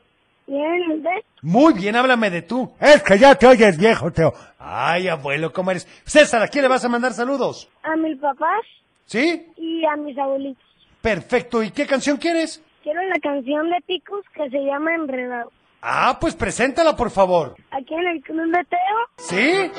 Bien, 0.48 0.92
¿usted? 0.92 1.10
Muy 1.42 1.74
bien, 1.74 1.96
háblame 1.96 2.30
de 2.30 2.42
tú. 2.44 2.72
Es 2.80 3.04
que 3.04 3.18
ya 3.18 3.36
te 3.36 3.48
oyes 3.48 3.78
viejo, 3.78 4.12
Teo. 4.12 4.34
Ay, 4.60 5.08
abuelo, 5.10 5.52
¿cómo 5.52 5.72
eres? 5.72 5.86
César, 6.06 6.42
¿a 6.42 6.48
quién 6.48 6.64
le 6.64 6.70
vas 6.70 6.86
a 6.86 6.90
mandar 6.90 7.14
saludos? 7.14 7.70
A 7.84 7.96
mis 7.98 8.18
papás 8.20 8.62
¿Sí? 9.06 9.48
y 9.58 9.84
a 9.86 9.96
mis 9.98 10.18
abuelitos. 10.18 10.64
Perfecto. 11.02 11.62
¿Y 11.64 11.72
qué 11.72 11.86
canción 11.86 12.18
quieres? 12.18 12.64
Quiero 12.84 13.02
la 13.04 13.20
canción 13.20 13.70
de 13.70 13.78
Picos 13.86 14.24
que 14.34 14.50
se 14.50 14.60
llama 14.64 14.94
Enredado. 14.96 15.52
Ah, 15.90 16.18
pues 16.20 16.36
preséntala, 16.36 16.98
por 16.98 17.10
favor. 17.12 17.56
Aquí 17.72 17.94
en 17.94 18.08
el 18.08 18.22
Club 18.22 18.52
de 18.52 18.66
Teo. 18.66 19.08
¿Sí? 19.18 19.72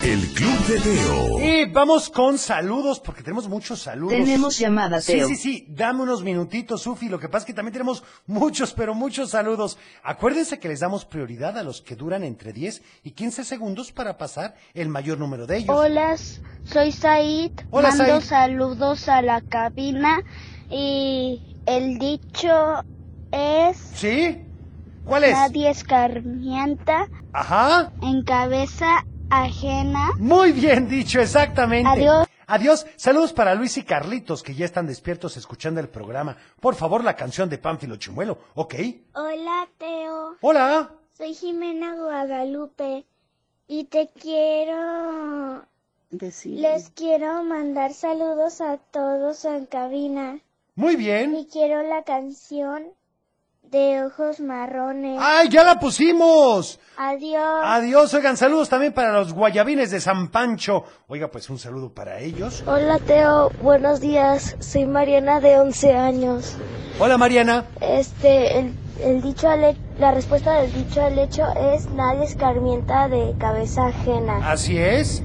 El 0.00 0.20
Club 0.34 0.58
de 0.66 0.78
Teo. 0.80 1.40
Y 1.40 1.64
vamos 1.72 2.10
con 2.10 2.36
saludos, 2.36 3.00
porque 3.00 3.22
tenemos 3.22 3.48
muchos 3.48 3.80
saludos. 3.80 4.12
Tenemos 4.18 4.58
llamada, 4.58 5.00
Sí, 5.00 5.12
Teo. 5.14 5.26
sí, 5.28 5.36
sí, 5.36 5.66
dame 5.70 6.02
unos 6.02 6.22
minutitos, 6.22 6.82
Sufi. 6.82 7.08
Lo 7.08 7.18
que 7.18 7.28
pasa 7.30 7.44
es 7.44 7.46
que 7.46 7.54
también 7.54 7.72
tenemos 7.72 8.04
muchos, 8.26 8.74
pero 8.74 8.94
muchos 8.94 9.30
saludos. 9.30 9.78
Acuérdense 10.02 10.58
que 10.58 10.68
les 10.68 10.80
damos 10.80 11.06
prioridad 11.06 11.56
a 11.56 11.62
los 11.62 11.80
que 11.80 11.96
duran 11.96 12.22
entre 12.22 12.52
10 12.52 12.82
y 13.04 13.12
15 13.12 13.42
segundos 13.44 13.90
para 13.90 14.18
pasar 14.18 14.54
el 14.74 14.90
mayor 14.90 15.18
número 15.18 15.46
de 15.46 15.58
ellos. 15.58 15.74
Hola, 15.74 16.18
soy 16.64 16.92
Said. 16.92 17.52
Hola, 17.70 17.88
Mando 17.88 18.20
Said. 18.20 18.28
saludos 18.28 19.08
a 19.08 19.22
la 19.22 19.40
cabina 19.40 20.22
y 20.68 21.56
el 21.64 21.98
dicho 21.98 22.84
es 23.32 23.76
¿Sí? 23.94 24.44
¿Cuál 25.04 25.24
es? 25.24 25.32
nadie 25.32 25.70
escarmienta 25.70 27.08
Ajá. 27.32 27.92
en 28.02 28.22
cabeza 28.24 29.04
ajena. 29.30 30.10
Muy 30.18 30.52
bien 30.52 30.88
dicho, 30.88 31.20
exactamente. 31.20 31.88
Adiós. 31.88 32.26
Adiós. 32.46 32.86
Saludos 32.96 33.32
para 33.32 33.54
Luis 33.54 33.76
y 33.76 33.84
Carlitos, 33.84 34.42
que 34.42 34.54
ya 34.54 34.64
están 34.64 34.86
despiertos 34.88 35.36
escuchando 35.36 35.78
el 35.80 35.88
programa. 35.88 36.36
Por 36.60 36.74
favor, 36.74 37.04
la 37.04 37.14
canción 37.14 37.48
de 37.48 37.58
Pánfilo 37.58 37.94
Chimuelo, 37.96 38.38
¿ok? 38.54 38.74
Hola, 39.14 39.68
Teo. 39.78 40.36
Hola. 40.40 40.90
Soy 41.16 41.34
Jimena 41.34 41.94
Guadalupe 41.94 43.04
y 43.68 43.84
te 43.84 44.08
quiero... 44.08 45.64
Les 46.44 46.90
quiero 46.90 47.44
mandar 47.44 47.92
saludos 47.94 48.60
a 48.60 48.78
todos 48.78 49.44
en 49.44 49.66
cabina 49.66 50.40
Muy 50.74 50.96
bien. 50.96 51.36
y 51.36 51.46
quiero 51.46 51.84
la 51.84 52.02
canción 52.02 52.82
de 53.70 54.04
ojos 54.04 54.40
marrones. 54.40 55.18
¡Ay, 55.22 55.48
ya 55.48 55.62
la 55.62 55.78
pusimos! 55.78 56.80
Adiós. 56.96 57.62
Adiós, 57.64 58.12
oigan, 58.14 58.36
saludos 58.36 58.68
también 58.68 58.92
para 58.92 59.12
los 59.12 59.32
guayabines 59.32 59.92
de 59.92 60.00
San 60.00 60.28
Pancho. 60.28 60.84
Oiga, 61.06 61.30
pues 61.30 61.48
un 61.50 61.58
saludo 61.58 61.94
para 61.94 62.18
ellos. 62.18 62.64
Hola 62.66 62.98
Teo, 62.98 63.50
buenos 63.62 64.00
días. 64.00 64.56
Soy 64.58 64.86
Mariana 64.86 65.40
de 65.40 65.60
11 65.60 65.94
años. 65.94 66.56
Hola, 66.98 67.16
Mariana. 67.16 67.66
Este, 67.80 68.58
el, 68.58 68.74
el 69.02 69.22
dicho 69.22 69.48
al 69.48 69.76
la 69.98 70.10
respuesta 70.10 70.60
del 70.60 70.72
dicho 70.72 71.02
al 71.02 71.18
hecho 71.18 71.46
es 71.74 71.88
nadie 71.90 72.24
escarmienta 72.24 73.08
de 73.08 73.34
cabeza 73.38 73.86
ajena. 73.86 74.50
Así 74.50 74.78
es. 74.78 75.22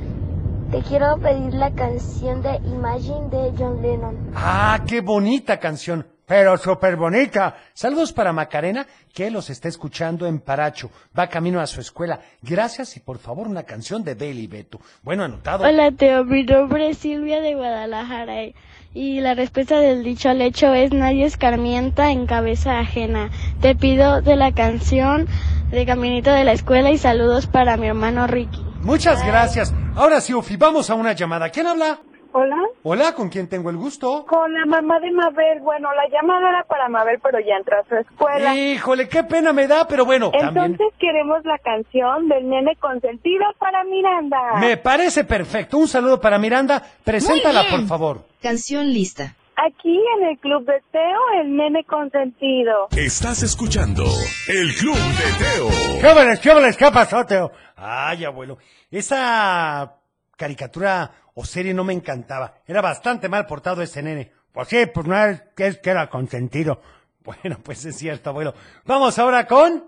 Te 0.72 0.82
quiero 0.82 1.18
pedir 1.18 1.54
la 1.54 1.74
canción 1.74 2.42
de 2.42 2.58
Imagine 2.58 3.30
de 3.30 3.54
John 3.58 3.82
Lennon. 3.82 4.32
Ah, 4.36 4.82
qué 4.88 5.02
bonita 5.02 5.60
canción. 5.60 6.06
Pero 6.26 6.58
súper 6.58 6.96
bonita. 6.96 7.56
Saludos 7.74 8.12
para 8.12 8.34
Macarena, 8.34 8.88
que 9.14 9.30
los 9.30 9.50
está 9.50 9.68
escuchando 9.68 10.26
en 10.26 10.40
Paracho. 10.40 10.90
Va 11.18 11.28
camino 11.28 11.60
a 11.60 11.68
su 11.68 11.82
escuela. 11.82 12.20
Gracias 12.42 12.98
y 12.98 13.00
por 13.00 13.20
favor 13.20 13.48
una 13.48 13.64
canción 13.64 14.04
de 14.04 14.16
Bailey 14.16 14.48
Beto. 14.48 14.80
Bueno, 15.04 15.24
anotado. 15.24 15.64
Hola 15.64 15.92
Teo, 15.92 16.26
mi 16.26 16.44
nombre 16.44 16.90
es 16.90 16.98
Silvia 16.98 17.42
de 17.42 17.54
Guadalajara 17.54 18.42
eh, 18.44 18.56
y 18.94 19.22
la 19.22 19.36
respuesta 19.36 19.80
del 19.80 20.04
dicho 20.04 20.30
al 20.30 20.42
hecho 20.42 20.74
es 20.74 20.92
nadie 20.92 21.26
escarmienta 21.26 22.12
en 22.12 22.26
cabeza 22.26 22.80
ajena. 22.80 23.30
Te 23.62 23.76
pido 23.76 24.22
de 24.22 24.36
la 24.36 24.54
canción 24.54 25.28
de 25.70 25.86
Caminito 25.86 26.32
de 26.32 26.44
la 26.44 26.54
Escuela 26.54 26.92
y 26.92 26.98
saludos 26.98 27.46
para 27.48 27.78
mi 27.78 27.88
hermano 27.88 28.26
Ricky. 28.26 28.66
Muchas 28.82 29.26
gracias. 29.26 29.74
Ahora 29.96 30.22
sí, 30.22 30.34
Ufi, 30.34 30.58
vamos 30.58 30.90
a 30.90 30.96
una 30.96 31.14
llamada. 31.14 31.50
¿Quién 31.50 31.68
habla? 31.68 32.00
Hola. 32.38 32.58
Hola, 32.84 33.14
¿con 33.16 33.30
quién 33.30 33.48
tengo 33.48 33.70
el 33.70 33.78
gusto? 33.78 34.26
Con 34.28 34.54
la 34.54 34.66
mamá 34.66 35.00
de 35.00 35.10
Mabel. 35.10 35.62
Bueno, 35.62 35.88
la 35.94 36.04
llamada 36.12 36.50
era 36.50 36.66
para 36.66 36.90
Mabel, 36.90 37.18
pero 37.24 37.40
ya 37.40 37.56
entró 37.56 37.80
a 37.80 37.84
su 37.88 37.96
escuela. 37.96 38.54
Híjole, 38.54 39.08
qué 39.08 39.24
pena 39.24 39.54
me 39.54 39.68
da, 39.68 39.88
pero 39.88 40.04
bueno, 40.04 40.32
también 40.32 40.72
Entonces 40.74 41.00
queremos 41.00 41.46
la 41.46 41.58
canción 41.60 42.28
del 42.28 42.50
nene 42.50 42.76
consentido 42.76 43.46
para 43.58 43.86
Miranda. 43.86 44.38
me 44.60 44.76
parece 44.76 45.24
perfecto. 45.24 45.78
Un 45.78 45.88
saludo 45.88 46.20
para 46.20 46.38
Miranda. 46.38 46.84
Preséntala, 47.06 47.64
por 47.72 47.88
favor. 47.88 48.26
Canción 48.42 48.88
lista. 48.92 49.34
Aquí 49.56 49.98
en 50.18 50.26
el 50.26 50.38
Club 50.40 50.66
de 50.66 50.82
Teo, 50.92 51.42
el 51.42 51.56
nene 51.56 51.86
consentido. 51.86 52.90
Estás 52.98 53.44
escuchando 53.44 54.04
El 54.50 54.76
Club 54.76 54.98
de 54.98 55.32
Teo. 55.40 56.02
¿Qué 56.02 56.08
óveles, 56.08 56.42
qué 56.42 56.52
óveles, 56.52 56.76
qué 56.76 56.92
pasó, 56.92 57.26
Teo? 57.26 57.50
Ay, 57.78 58.26
abuelo, 58.26 58.58
esa 58.92 59.94
caricatura 60.36 61.10
o 61.36 61.46
serie 61.46 61.74
no 61.74 61.84
me 61.84 61.94
encantaba. 61.94 62.62
Era 62.66 62.82
bastante 62.82 63.30
mal 63.30 63.46
portado 63.46 63.84
ese 63.84 64.02
nene. 64.02 64.32
Pues 64.52 64.70
sí, 64.70 64.86
pues 64.88 65.06
no 65.06 65.16
es 65.24 65.44
que, 65.56 65.68
es 65.68 65.78
que 65.78 65.92
era 65.92 66.10
consentido. 66.10 66.82
Bueno, 67.26 67.58
pues 67.64 67.84
es 67.86 67.98
cierto, 67.98 68.30
abuelo. 68.30 68.54
Vamos 68.86 69.18
ahora 69.18 69.48
con... 69.48 69.84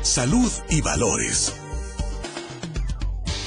Salud 0.00 0.50
y 0.70 0.80
valores. 0.80 1.54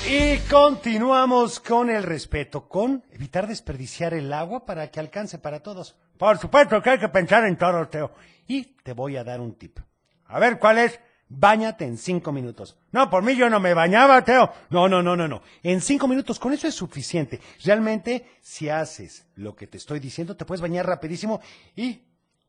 Y 0.07 0.37
continuamos 0.49 1.59
con 1.59 1.89
el 1.89 2.03
respeto, 2.03 2.69
con 2.69 3.03
evitar 3.11 3.47
desperdiciar 3.47 4.13
el 4.13 4.31
agua 4.31 4.67
para 4.67 4.91
que 4.91 4.99
alcance 4.99 5.39
para 5.39 5.61
todos. 5.61 5.97
Por 6.15 6.37
supuesto 6.37 6.79
que 6.79 6.91
hay 6.91 6.99
que 6.99 7.09
pensar 7.09 7.43
en 7.45 7.57
todo, 7.57 7.87
Teo. 7.87 8.11
Y 8.45 8.75
te 8.83 8.93
voy 8.93 9.17
a 9.17 9.23
dar 9.23 9.41
un 9.41 9.55
tip. 9.55 9.79
A 10.27 10.37
ver, 10.37 10.59
¿cuál 10.59 10.77
es? 10.77 10.99
Báñate 11.35 11.85
en 11.85 11.97
cinco 11.97 12.31
minutos. 12.31 12.77
No, 12.91 13.09
por 13.09 13.23
mí 13.23 13.35
yo 13.35 13.49
no 13.49 13.59
me 13.59 13.73
bañaba, 13.73 14.23
Teo. 14.23 14.51
No, 14.69 14.87
no, 14.87 15.01
no, 15.01 15.15
no, 15.15 15.27
no. 15.27 15.41
En 15.63 15.81
cinco 15.81 16.07
minutos, 16.07 16.39
con 16.39 16.53
eso 16.53 16.67
es 16.67 16.75
suficiente. 16.75 17.39
Realmente, 17.63 18.37
si 18.41 18.69
haces 18.69 19.25
lo 19.35 19.55
que 19.55 19.67
te 19.67 19.77
estoy 19.77 19.99
diciendo, 19.99 20.35
te 20.35 20.45
puedes 20.45 20.61
bañar 20.61 20.85
rapidísimo 20.85 21.41
y... 21.75 22.01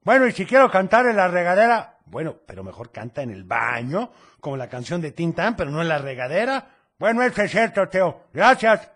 Bueno, 0.03 0.27
y 0.27 0.33
si 0.33 0.45
quiero 0.45 0.71
cantar 0.71 1.07
en 1.07 1.17
la 1.17 1.29
regadera, 1.29 1.97
bueno, 2.05 2.37
pero 2.47 2.63
mejor 2.63 2.93
canta 2.93 3.23
en 3.23 3.31
el 3.31 3.45
baño, 3.45 4.11
como 4.39 4.59
la 4.59 4.69
canción 4.69 5.01
de 5.01 5.13
Tintán, 5.13 5.57
pero 5.57 5.71
no 5.71 5.81
en 5.81 5.89
la 5.89 5.97
regadera. 5.97 6.69
Bueno, 6.99 7.23
eso 7.23 7.41
es 7.41 7.51
cierto, 7.51 7.89
Teo. 7.89 8.27
Gracias. 8.35 8.91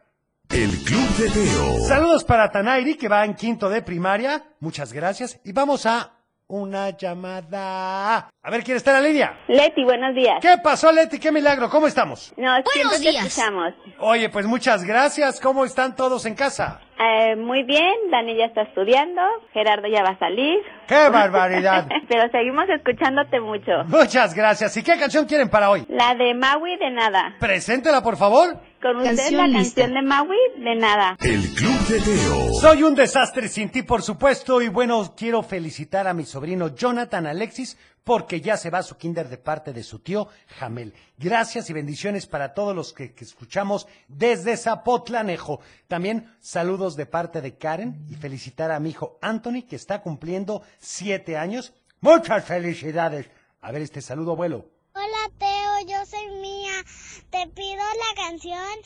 El 0.51 0.71
Club 0.85 1.09
de 1.17 1.31
Teo. 1.31 1.81
Saludos 1.87 2.25
para 2.25 2.51
Tanairi, 2.51 2.97
que 2.99 3.09
va 3.09 3.25
en 3.25 3.33
quinto 3.33 3.71
de 3.71 3.81
primaria. 3.81 4.45
Muchas 4.61 4.93
gracias. 4.93 5.41
Y 5.45 5.53
vamos 5.53 5.87
a 5.87 6.18
una 6.49 6.91
llamada. 6.97 8.31
A 8.43 8.51
ver, 8.51 8.65
¿quién 8.65 8.79
está 8.79 8.97
en 8.97 9.03
la 9.03 9.09
línea? 9.09 9.39
Leti, 9.49 9.85
buenos 9.85 10.15
días. 10.15 10.39
¿Qué 10.41 10.57
pasó, 10.63 10.91
Leti? 10.91 11.19
¿Qué 11.19 11.31
milagro? 11.31 11.69
¿Cómo 11.69 11.87
estamos? 11.87 12.33
No, 12.37 12.57
siempre 12.73 12.99
te 12.99 13.11
escuchamos. 13.11 13.75
Oye, 13.99 14.31
pues 14.31 14.47
muchas 14.47 14.83
gracias. 14.83 15.41
¿Cómo 15.41 15.65
están 15.65 15.95
todos 15.95 16.25
en 16.25 16.35
casa? 16.35 16.81
Eh, 17.01 17.37
muy 17.37 17.63
bien, 17.63 17.95
Dani 18.11 18.37
ya 18.37 18.47
está 18.47 18.63
estudiando, 18.63 19.23
Gerardo 19.53 19.87
ya 19.87 20.03
va 20.03 20.11
a 20.11 20.19
salir. 20.19 20.59
¡Qué 20.89 21.09
barbaridad! 21.13 21.87
Pero 22.09 22.29
seguimos 22.33 22.65
escuchándote 22.69 23.39
mucho. 23.41 23.85
Muchas 23.87 24.35
gracias. 24.35 24.77
¿Y 24.77 24.83
qué 24.83 24.99
canción 24.99 25.27
quieren 25.27 25.49
para 25.49 25.71
hoy? 25.71 25.85
La 25.89 26.15
de 26.17 26.35
Maui 26.35 26.77
de 26.77 26.91
nada. 26.91 27.37
Preséntela, 27.39 28.03
por 28.03 28.17
favor. 28.17 28.59
Con 28.83 28.97
usted 28.97 29.17
Canción 29.17 29.41
la 29.41 29.47
lista. 29.59 29.83
canción 29.83 29.95
de 29.95 30.03
Maui 30.09 30.37
de 30.57 30.75
nada. 30.77 31.17
El 31.21 31.41
Club 31.55 31.79
de 31.89 32.01
Teo. 32.01 32.53
Soy 32.61 32.83
un 32.83 32.95
desastre 32.97 33.47
sin 33.49 33.71
ti, 33.71 33.83
por 33.83 34.03
supuesto, 34.03 34.61
y 34.61 34.69
bueno, 34.69 35.15
quiero 35.17 35.43
felicitar 35.43 36.07
a 36.09 36.15
mi 36.15 36.25
sobrino 36.25 36.75
Jonathan 36.75 37.27
Alexis 37.29 37.77
porque 38.09 38.41
ya 38.41 38.57
se 38.57 38.71
va 38.71 38.83
su 38.83 38.97
kinder 38.97 39.29
de 39.29 39.37
parte 39.37 39.75
de 39.75 39.83
su 39.83 39.99
tío 39.99 40.29
Jamel. 40.59 40.95
Gracias 41.19 41.69
y 41.69 41.75
bendiciones 41.75 42.27
para 42.27 42.55
todos 42.55 42.75
los 42.75 42.95
que, 42.95 43.13
que 43.13 43.23
escuchamos 43.23 43.87
desde 44.09 44.57
Zapotlanejo. 44.57 45.61
También 45.89 46.35
saludos 46.41 46.97
de 46.97 47.05
parte 47.05 47.43
de 47.43 47.59
Karen 47.59 48.07
y 48.11 48.15
felicitar 48.15 48.71
a 48.71 48.81
mi 48.81 48.89
hijo 48.89 49.19
Anthony 49.21 49.61
que 49.69 49.77
está 49.77 50.01
cumpliendo 50.01 50.63
siete 50.79 51.37
años. 51.37 51.75
Muchas 52.01 52.47
felicidades. 52.47 53.29
A 53.61 53.73
ver 53.73 53.83
este 53.83 54.01
saludo, 54.01 54.33
abuelo. 54.33 54.71
Hola 54.95 55.31
Teo, 55.37 55.87
yo 55.87 56.07
soy 56.07 56.31
Mía. 56.41 56.83
Te 57.29 57.47
pido 57.49 57.77
la 57.77 58.23
canción 58.23 58.79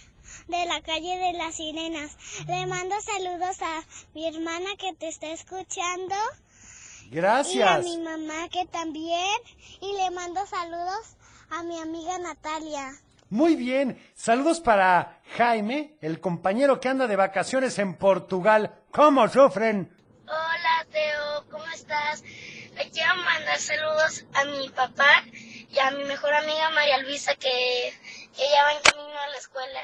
de 0.48 0.66
la 0.66 0.82
calle 0.82 1.16
de 1.18 1.32
las 1.34 1.54
sirenas. 1.54 2.16
Le 2.48 2.66
mando 2.66 2.96
saludos 3.00 3.62
a 3.62 3.84
mi 4.14 4.26
hermana 4.26 4.70
que 4.80 4.92
te 4.94 5.06
está 5.06 5.30
escuchando 5.30 6.16
y 7.12 7.18
a 7.18 7.20
Gracias. 7.20 7.84
mi 7.84 7.98
mamá 7.98 8.48
que 8.50 8.64
también. 8.66 9.36
Y 9.80 9.92
le 9.96 10.10
mando 10.10 10.44
saludos 10.46 11.16
a 11.50 11.62
mi 11.62 11.78
amiga 11.78 12.18
Natalia. 12.18 12.92
Muy 13.28 13.56
bien. 13.56 13.98
Saludos 14.14 14.60
para 14.60 15.20
Jaime, 15.36 15.96
el 16.00 16.20
compañero 16.20 16.80
que 16.80 16.88
anda 16.88 17.06
de 17.06 17.16
vacaciones 17.16 17.78
en 17.78 17.94
Portugal. 17.96 18.74
¿Cómo 18.90 19.28
sufren? 19.28 19.90
Hola 20.26 20.86
Teo, 20.90 21.44
¿cómo 21.50 21.64
estás? 21.74 22.22
Le 22.22 22.90
quiero 22.90 23.14
mandar 23.16 23.58
saludos 23.58 24.24
a 24.34 24.44
mi 24.44 24.68
papá 24.70 25.24
y 25.70 25.78
a 25.78 25.90
mi 25.92 26.04
mejor 26.04 26.32
amiga 26.34 26.70
María 26.70 26.98
Luisa 26.98 27.34
que, 27.34 27.92
que 28.36 28.42
ya 28.50 28.64
va 28.64 28.72
en 28.72 28.82
camino 28.82 29.18
a 29.18 29.28
la 29.28 29.36
escuela. 29.36 29.80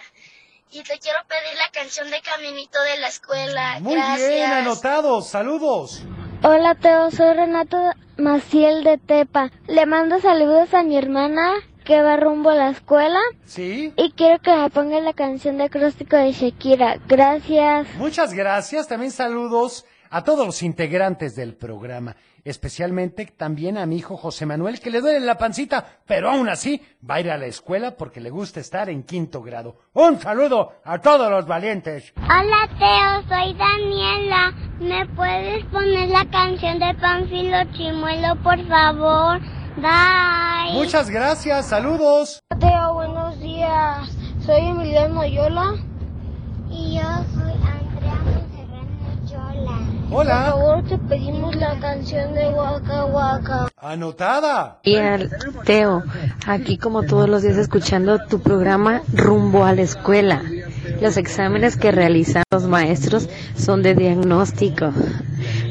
Y 0.70 0.82
te 0.82 0.98
quiero 0.98 1.18
pedir 1.26 1.56
la 1.58 1.70
canción 1.70 2.10
de 2.10 2.20
Caminito 2.20 2.80
de 2.82 2.98
la 2.98 3.08
escuela. 3.08 3.78
Muy 3.80 3.94
Gracias. 3.94 4.28
bien, 4.28 4.52
anotados. 4.52 5.28
Saludos. 5.28 6.02
Hola 6.42 6.76
Teo, 6.76 7.10
soy 7.10 7.34
Renato 7.34 7.76
Maciel 8.16 8.84
de 8.84 8.96
Tepa. 8.98 9.50
Le 9.66 9.86
mando 9.86 10.20
saludos 10.20 10.72
a 10.72 10.84
mi 10.84 10.96
hermana 10.96 11.52
que 11.84 12.00
va 12.00 12.16
rumbo 12.16 12.50
a 12.50 12.54
la 12.54 12.70
escuela 12.70 13.18
¿Sí? 13.44 13.92
y 13.96 14.12
quiero 14.12 14.38
que 14.40 14.54
me 14.54 14.70
ponga 14.70 15.00
la 15.00 15.14
canción 15.14 15.58
de 15.58 15.64
acróstico 15.64 16.16
de 16.16 16.32
Shakira. 16.32 16.98
Gracias. 17.08 17.88
Muchas 17.96 18.34
gracias. 18.34 18.86
También 18.86 19.10
saludos 19.10 19.84
a 20.10 20.22
todos 20.22 20.46
los 20.46 20.62
integrantes 20.62 21.34
del 21.34 21.54
programa, 21.56 22.14
especialmente 22.48 23.26
también 23.26 23.78
a 23.78 23.86
mi 23.86 23.96
hijo 23.96 24.16
José 24.16 24.46
Manuel, 24.46 24.80
que 24.80 24.90
le 24.90 25.00
duele 25.00 25.20
la 25.20 25.38
pancita, 25.38 25.84
pero 26.06 26.30
aún 26.30 26.48
así 26.48 26.82
va 27.08 27.16
a 27.16 27.20
ir 27.20 27.30
a 27.30 27.38
la 27.38 27.46
escuela 27.46 27.96
porque 27.96 28.20
le 28.20 28.30
gusta 28.30 28.60
estar 28.60 28.88
en 28.88 29.02
quinto 29.02 29.42
grado. 29.42 29.76
Un 29.92 30.20
saludo 30.20 30.72
a 30.84 30.98
todos 30.98 31.30
los 31.30 31.46
valientes. 31.46 32.12
Hola 32.16 32.68
Teo, 32.78 33.28
soy 33.28 33.54
Daniela. 33.54 34.52
¿Me 34.80 35.06
puedes 35.14 35.64
poner 35.66 36.08
la 36.08 36.24
canción 36.30 36.78
de 36.78 36.94
Panfilo 36.94 37.64
Chimuelo, 37.72 38.36
por 38.42 38.58
favor? 38.68 39.40
Bye. 39.76 40.72
Muchas 40.74 41.08
gracias. 41.08 41.66
Saludos. 41.66 42.40
Teo, 42.58 42.94
buenos 42.94 43.38
días. 43.40 44.08
Soy 44.44 44.60
Emiliano 44.66 45.24
Yola. 45.26 45.74
Y 46.70 46.96
yo 46.96 47.02
soy 47.34 47.52
Andrea 47.52 48.14
Monserrano 48.24 49.24
Yola. 49.26 49.97
Hola. 50.10 50.52
Por 50.52 50.60
favor, 50.60 50.84
te 50.84 50.98
pedimos 50.98 51.54
la 51.56 51.78
canción 51.80 52.32
de 52.32 52.48
Waka 52.48 53.04
Waka. 53.04 53.68
Anotada. 53.76 54.78
Y 54.82 54.96
al 54.96 55.30
Teo, 55.64 56.02
aquí 56.46 56.78
como 56.78 57.02
todos 57.02 57.28
los 57.28 57.42
días 57.42 57.58
escuchando 57.58 58.18
tu 58.26 58.40
programa 58.40 59.02
rumbo 59.12 59.64
a 59.64 59.74
la 59.74 59.82
escuela. 59.82 60.42
Los 61.02 61.18
exámenes 61.18 61.76
que 61.76 61.92
realizan 61.92 62.42
los 62.50 62.64
maestros 62.64 63.28
son 63.56 63.82
de 63.82 63.94
diagnóstico 63.94 64.92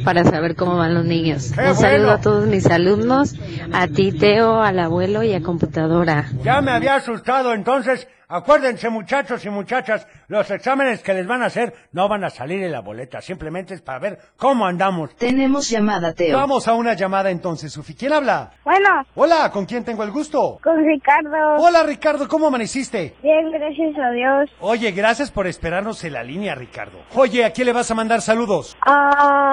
para 0.04 0.24
saber 0.24 0.56
cómo 0.56 0.78
van 0.78 0.94
los 0.94 1.06
niños. 1.06 1.52
¡Qué 1.54 1.70
Un 1.70 1.76
saludo 1.76 2.12
a 2.12 2.22
todos 2.22 2.46
mis 2.48 2.66
alumnos, 2.68 3.36
a 3.74 3.88
ti 3.88 4.12
Teo, 4.12 4.62
al 4.62 4.80
abuelo 4.80 5.24
y 5.24 5.34
a 5.34 5.42
computadora. 5.42 6.26
Ya 6.44 6.62
me 6.62 6.72
había 6.72 6.96
asustado, 6.96 7.54
entonces 7.54 8.08
acuérdense 8.30 8.90
muchachos 8.90 9.46
y 9.46 9.50
muchachas, 9.50 10.06
los 10.28 10.52
exámenes 10.52 11.02
que 11.02 11.14
les 11.14 11.26
van 11.26 11.44
a 11.44 11.46
hacer 11.46 11.74
no 11.94 12.10
van 12.10 12.26
a 12.26 12.30
salir 12.30 12.62
en 12.62 12.74
la 12.74 12.82
boleta, 12.82 13.22
simplemente 13.22 13.74
es 13.74 13.82
para 13.82 14.00
ver 14.00 14.20
cómo 14.36 14.66
andamos. 14.66 15.16
Tenemos 15.16 15.70
llamada, 15.70 16.12
Teo. 16.14 16.38
Vamos 16.38 16.68
a 16.68 16.74
una 16.74 16.94
llamada 16.94 17.30
entonces, 17.30 17.72
Sufi. 17.72 17.94
¿Quién 17.96 18.12
habla? 18.12 18.52
Bueno, 18.66 18.90
Hola, 19.16 19.50
¿con 19.52 19.66
quién 19.66 19.86
tengo 19.86 20.04
el 20.04 20.12
gusto? 20.12 20.60
con 20.62 20.78
Ricardo. 20.86 21.56
Hola 21.58 21.84
Ricardo, 21.84 22.28
¿cómo 22.28 22.48
amaneciste? 22.48 23.16
Bien, 23.24 23.50
gracias 23.52 23.96
a 23.98 24.12
Dios. 24.12 24.50
Oye, 24.60 24.92
gracias 24.92 25.32
por 25.32 25.48
esperarnos 25.48 26.04
en 26.04 26.14
la 26.14 26.24
línea, 26.24 26.54
Ricardo. 26.54 26.98
Oye, 27.16 27.46
¿a 27.46 27.52
quién 27.52 27.68
le 27.68 27.74
vas 27.74 27.90
a 27.92 27.96
mandar 27.96 28.22
saludos? 28.22 28.76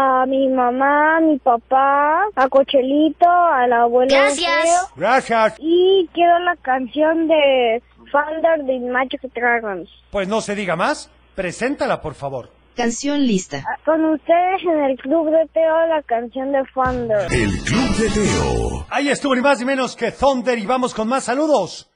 A 0.06 0.26
mi 0.26 0.48
mamá, 0.48 1.16
a 1.16 1.20
mi 1.20 1.38
papá, 1.38 2.24
a 2.36 2.48
Cochelito, 2.50 3.26
al 3.26 3.72
abuelo. 3.72 4.10
Gracias. 4.10 4.62
Teo. 4.62 4.96
Gracias. 4.96 5.54
Y 5.58 6.08
quiero 6.12 6.38
la 6.40 6.56
canción 6.56 7.26
de 7.26 7.82
Thunder 8.12 8.64
de 8.64 8.80
Magic 8.90 9.22
Dragons. 9.34 9.88
Pues 10.10 10.28
no 10.28 10.42
se 10.42 10.54
diga 10.54 10.76
más, 10.76 11.10
preséntala 11.34 12.02
por 12.02 12.12
favor. 12.14 12.50
Canción 12.76 13.26
lista. 13.26 13.64
Con 13.86 14.04
ustedes 14.04 14.62
en 14.62 14.84
el 14.84 14.98
club 14.98 15.30
de 15.30 15.48
Teo 15.54 15.86
la 15.86 16.02
canción 16.02 16.52
de 16.52 16.62
Thunder. 16.74 17.32
El 17.32 17.50
Club 17.62 17.96
de 17.96 18.10
Teo. 18.10 18.86
Ahí 18.90 19.08
estuvo 19.08 19.34
ni 19.34 19.40
más 19.40 19.58
ni 19.60 19.64
menos 19.64 19.96
que 19.96 20.12
Thunder 20.12 20.58
y 20.58 20.66
vamos 20.66 20.92
con 20.92 21.08
más 21.08 21.24
saludos. 21.24 21.90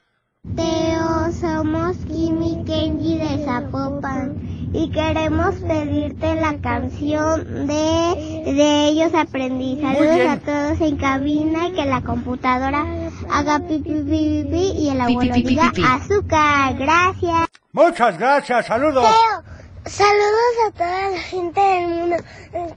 Teo, 0.57 1.31
somos 1.33 1.97
Kimi 2.07 2.65
Kenji 2.65 3.19
de 3.19 3.45
Zapopan 3.45 4.48
y 4.73 4.91
queremos 4.91 5.55
pedirte 5.57 6.35
la 6.35 6.59
canción 6.59 7.67
de, 7.67 8.53
de 8.53 8.89
ellos 8.89 9.13
aprendí. 9.15 9.81
Saludos 9.81 10.21
a 10.29 10.37
todos 10.39 10.81
en 10.81 10.97
cabina 10.97 11.69
y 11.69 11.73
que 11.73 11.85
la 11.87 12.03
computadora 12.03 12.85
haga 13.31 13.61
pi 13.61 13.79
pi 13.79 13.93
pi 13.93 14.03
pi, 14.03 14.49
pi 14.51 14.73
y 14.77 14.89
el 14.91 14.97
pi, 14.97 15.13
abuelo 15.13 15.35
pi, 15.35 15.43
pi, 15.43 15.49
diga 15.49 15.73
pi, 15.73 15.83
pi. 15.83 15.89
azúcar. 15.89 16.75
Gracias. 16.79 17.47
Muchas 17.73 18.19
gracias, 18.19 18.67
saludos. 18.67 19.05
Teo, 19.05 19.43
saludos 19.91 20.55
a 20.67 20.71
toda 20.73 21.11
la 21.11 21.19
gente 21.19 21.61
del 21.61 21.89
mundo. 21.89 22.17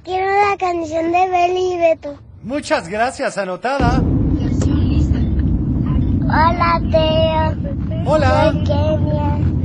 Quiero 0.03 0.27
la 0.27 0.57
canción 0.57 1.11
de 1.11 1.29
Beli 1.29 1.73
y 1.73 1.77
Beto. 1.77 2.17
Muchas 2.43 2.87
gracias, 2.87 3.37
anotada. 3.37 4.01
Hola 6.23 6.81
Teo. 6.91 7.73
Hola. 8.05 8.51
Soy 8.53 8.63
Kenia. 8.63 9.60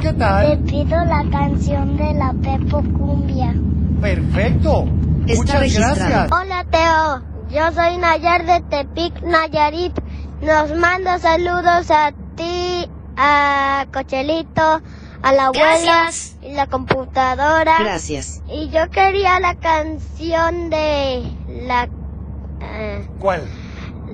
¿Qué 0.00 0.12
Te 0.12 0.14
tal? 0.18 0.58
pido 0.60 1.04
la 1.04 1.24
canción 1.30 1.96
de 1.96 2.14
la 2.14 2.32
Pepo 2.42 2.82
Cumbia. 2.82 3.54
Perfecto. 4.00 4.84
Está 5.26 5.36
Muchas 5.42 5.60
registrado. 5.60 5.94
gracias. 5.96 6.30
Hola 6.32 6.64
Teo, 6.70 7.22
yo 7.50 7.72
soy 7.72 7.98
Nayar 7.98 8.46
de 8.46 8.60
Tepic, 8.62 9.22
Nayarit. 9.22 9.98
Nos 10.40 10.74
mando 10.76 11.18
saludos 11.18 11.90
a 11.90 12.12
ti, 12.34 12.88
a 13.16 13.86
Cochelito, 13.92 14.80
a 15.22 15.32
la 15.32 15.46
abuela 15.46 15.76
Gracias. 16.06 16.38
y 16.42 16.54
la 16.54 16.66
computadora. 16.66 17.76
Gracias. 17.80 18.42
Y 18.50 18.70
yo 18.70 18.88
quería 18.90 19.38
la 19.40 19.54
canción 19.56 20.70
de 20.70 21.22
la 21.66 21.88
eh, 22.62 23.06
¿Cuál? 23.18 23.42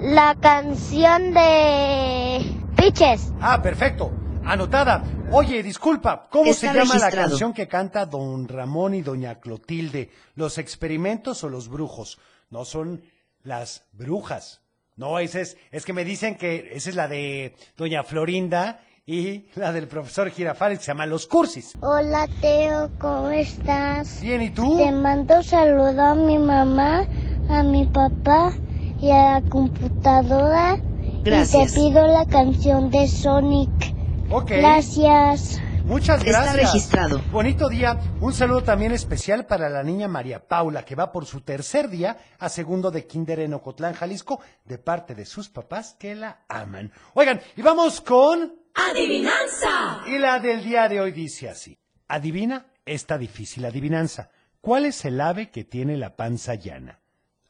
la 0.03 0.35
canción 0.41 1.33
de 1.33 2.45
Piches. 2.77 3.33
Ah, 3.41 3.63
perfecto. 3.63 4.11
Anotada. 4.47 5.03
Oye, 5.33 5.61
disculpa, 5.61 6.29
¿cómo 6.31 6.53
Está 6.53 6.73
se 6.73 6.79
llama 6.79 6.99
la 6.99 7.11
canción 7.11 7.53
que 7.53 7.67
canta 7.67 8.07
don 8.07 8.47
Ramón 8.47 8.95
y 8.95 9.03
doña 9.03 9.41
Clotilde? 9.41 10.11
¿Los 10.37 10.59
experimentos 10.59 11.43
o 11.43 11.49
los 11.49 11.69
brujos? 11.69 12.19
No 12.51 12.65
son 12.65 13.03
las 13.43 13.83
brujas. 13.93 14.61
No, 14.95 15.19
ese 15.19 15.41
es, 15.41 15.57
es 15.73 15.85
que 15.85 15.93
me 15.93 16.05
dicen 16.05 16.37
que 16.37 16.71
esa 16.73 16.91
es 16.91 16.95
la 16.95 17.09
de 17.09 17.57
doña 17.77 18.05
Florinda 18.05 18.81
y 19.05 19.47
la 19.57 19.73
del 19.73 19.89
profesor 19.89 20.31
Girafales 20.31 20.79
se 20.79 20.87
llama 20.87 21.07
Los 21.07 21.27
Cursis. 21.27 21.73
Hola 21.81 22.29
Teo, 22.41 22.91
¿cómo 23.01 23.31
estás? 23.31 24.21
Bien, 24.21 24.43
¿y 24.43 24.51
tú? 24.51 24.77
Te 24.77 24.93
mando 24.93 25.43
saludo 25.43 26.03
a 26.03 26.15
mi 26.15 26.39
mamá, 26.39 27.05
a 27.51 27.65
mi 27.65 27.85
papá 27.87 28.53
y 29.01 29.11
a 29.11 29.41
la 29.41 29.43
computadora. 29.51 30.79
Gracias. 31.25 31.73
Y 31.73 31.75
te 31.75 31.81
pido 31.81 32.07
la 32.07 32.27
canción 32.27 32.91
de 32.93 33.09
Sonic. 33.09 33.96
Ok. 34.31 34.51
Gracias. 34.51 35.61
Muchas 35.85 36.19
Está 36.25 36.43
gracias. 36.43 36.73
registrado. 36.73 37.21
Bonito 37.31 37.69
día. 37.69 38.01
Un 38.21 38.33
saludo 38.33 38.63
también 38.65 38.91
especial 38.91 39.47
para 39.47 39.69
la 39.69 39.85
niña 39.85 40.09
María 40.09 40.49
Paula, 40.49 40.85
que 40.85 40.97
va 40.97 41.13
por 41.13 41.27
su 41.27 41.43
tercer 41.43 41.89
día 41.89 42.17
a 42.41 42.49
segundo 42.49 42.91
de 42.91 43.07
Kinder 43.07 43.39
en 43.39 43.55
Ocotlán, 43.55 43.95
Jalisco, 43.95 44.41
de 44.65 44.79
parte 44.79 45.15
de 45.15 45.25
sus 45.25 45.49
papás 45.49 45.95
que 45.99 46.17
la 46.17 46.41
aman. 46.49 46.91
Oigan, 47.15 47.41
y 47.57 47.63
vamos 47.63 48.01
con... 48.01 48.53
¡Adivinanza! 48.75 50.01
Y 50.07 50.19
la 50.19 50.41
del 50.41 50.65
día 50.65 50.89
de 50.89 51.01
hoy 51.01 51.13
dice 51.13 51.49
así. 51.49 51.79
Adivina 52.09 52.67
esta 52.85 53.17
difícil 53.17 53.65
adivinanza. 53.65 54.31
¿Cuál 54.61 54.87
es 54.87 55.05
el 55.05 55.21
ave 55.21 55.51
que 55.51 55.63
tiene 55.65 55.97
la 55.97 56.17
panza 56.17 56.55
llana? 56.57 56.99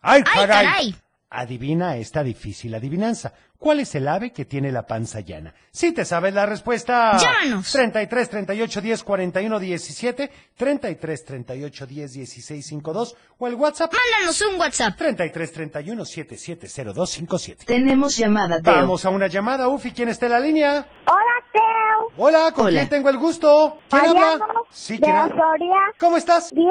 ¡Ay, 0.02 0.22
¡Ay, 0.26 0.46
caray! 0.46 0.96
Adivina 1.40 1.96
esta 1.96 2.22
difícil 2.22 2.74
adivinanza. 2.74 3.32
¿Cuál 3.58 3.80
es 3.80 3.94
el 3.94 4.06
ave 4.06 4.32
que 4.32 4.44
tiene 4.44 4.70
la 4.70 4.86
panza 4.86 5.20
llana? 5.20 5.54
Si 5.70 5.92
te 5.92 6.04
sabes 6.04 6.34
la 6.34 6.44
respuesta. 6.46 7.16
Llámanos. 7.16 7.72
33 7.72 8.28
38 8.30 8.80
10 8.82 9.02
41 9.04 9.58
17, 9.58 10.30
33 10.56 11.24
38 11.24 11.86
10 11.86 12.12
16 12.12 12.66
52 12.66 13.16
o 13.38 13.46
el 13.46 13.54
WhatsApp 13.54 13.92
Mándanos 13.92 14.40
un 14.42 14.60
WhatsApp. 14.60 14.96
33 14.96 15.52
31 15.52 16.04
7702 16.04 17.10
57. 17.10 17.64
Tenemos 17.66 18.16
llamada, 18.16 18.60
Teo. 18.60 18.74
Vamos 18.74 19.04
a 19.04 19.10
una 19.10 19.26
llamada, 19.26 19.68
Ufi, 19.68 19.90
¿quién 19.92 20.08
está 20.10 20.26
en 20.26 20.32
la 20.32 20.40
línea? 20.40 20.86
Hola 21.06 21.46
Teo. 21.52 22.12
Hola, 22.18 22.52
¿con 22.52 22.66
Hola. 22.66 22.80
quién 22.80 22.88
tengo 22.90 23.08
el 23.08 23.16
gusto? 23.18 23.78
¿Quién 23.88 24.02
Mariano, 24.02 24.32
habla? 24.32 24.46
Sí, 24.70 24.94
de 24.94 25.00
¿quién 25.00 25.16
habla? 25.16 25.34
Soria. 25.34 25.76
¿Cómo 25.98 26.16
estás? 26.18 26.52
Bien. 26.52 26.70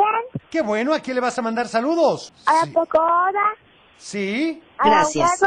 Qué 0.52 0.62
bueno, 0.62 0.94
¿a 0.94 1.00
quién 1.00 1.16
le 1.16 1.22
vas 1.22 1.38
a 1.38 1.42
mandar 1.42 1.68
saludos? 1.68 2.32
A 2.46 2.54
la 2.54 2.62
Sí. 2.66 2.72
Pocoda. 2.72 3.56
Sí, 4.06 4.62
Gracias. 4.78 5.44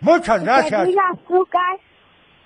muchas 0.00 0.42
gracias. 0.42 0.88
azúcar. 1.12 1.78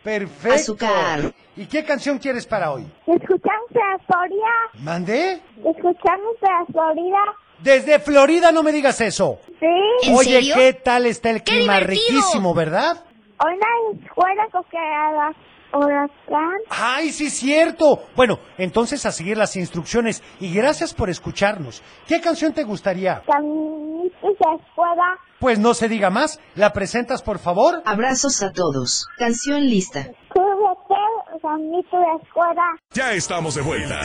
Perfecto. 0.02 0.54
Azúcar. 0.56 1.32
¿Y 1.56 1.66
qué 1.66 1.84
canción 1.84 2.18
quieres 2.18 2.44
para 2.48 2.72
hoy? 2.72 2.84
Escuchamos 3.06 3.68
de 3.70 3.80
Soria. 4.12 4.82
¿Mandé? 4.82 5.40
Escuchamos 5.58 6.34
de 6.40 6.72
Florida. 6.72 7.22
Desde 7.60 8.00
Florida 8.00 8.50
no 8.50 8.64
me 8.64 8.72
digas 8.72 9.00
eso. 9.02 9.38
Sí. 9.60 10.08
¿En 10.08 10.16
Oye, 10.16 10.30
serio? 10.32 10.54
¿qué 10.56 10.72
tal 10.72 11.06
está 11.06 11.30
el 11.30 11.44
¡Qué 11.44 11.52
clima? 11.58 11.74
divertido! 11.78 12.08
Riquísimo, 12.08 12.54
¿verdad? 12.54 13.04
Hay 13.38 13.56
escuela 14.04 14.48
porque 14.50 14.78
a 14.78 15.12
la 15.12 15.32
huracán. 15.72 16.58
¡Ay, 16.68 17.12
sí, 17.12 17.30
cierto! 17.30 18.04
Bueno, 18.16 18.38
entonces 18.58 19.04
a 19.06 19.12
seguir 19.12 19.36
las 19.36 19.56
instrucciones 19.56 20.22
y 20.40 20.52
gracias 20.54 20.94
por 20.94 21.10
escucharnos. 21.10 21.82
¿Qué 22.06 22.20
canción 22.20 22.52
te 22.52 22.64
gustaría? 22.64 23.22
Caminito 23.26 24.16
y 24.22 24.36
se 24.36 24.62
escuela. 24.64 25.18
Pues 25.38 25.58
no 25.58 25.74
se 25.74 25.88
diga 25.88 26.10
más. 26.10 26.40
¿La 26.54 26.72
presentas, 26.72 27.22
por 27.22 27.38
favor? 27.38 27.82
Abrazos 27.84 28.42
a 28.42 28.52
todos. 28.52 29.06
Canción 29.18 29.62
lista. 29.62 30.04
Club 30.28 30.58
de 30.58 30.74
Teo, 30.88 31.40
Sanito 31.40 31.96
de 31.98 32.22
escuela. 32.22 32.62
Ya 32.92 33.12
estamos 33.12 33.54
de 33.54 33.62
vuelta. 33.62 34.00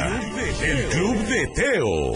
El 0.64 0.88
Club 0.90 1.16
de 1.28 1.48
Teo. 1.56 2.14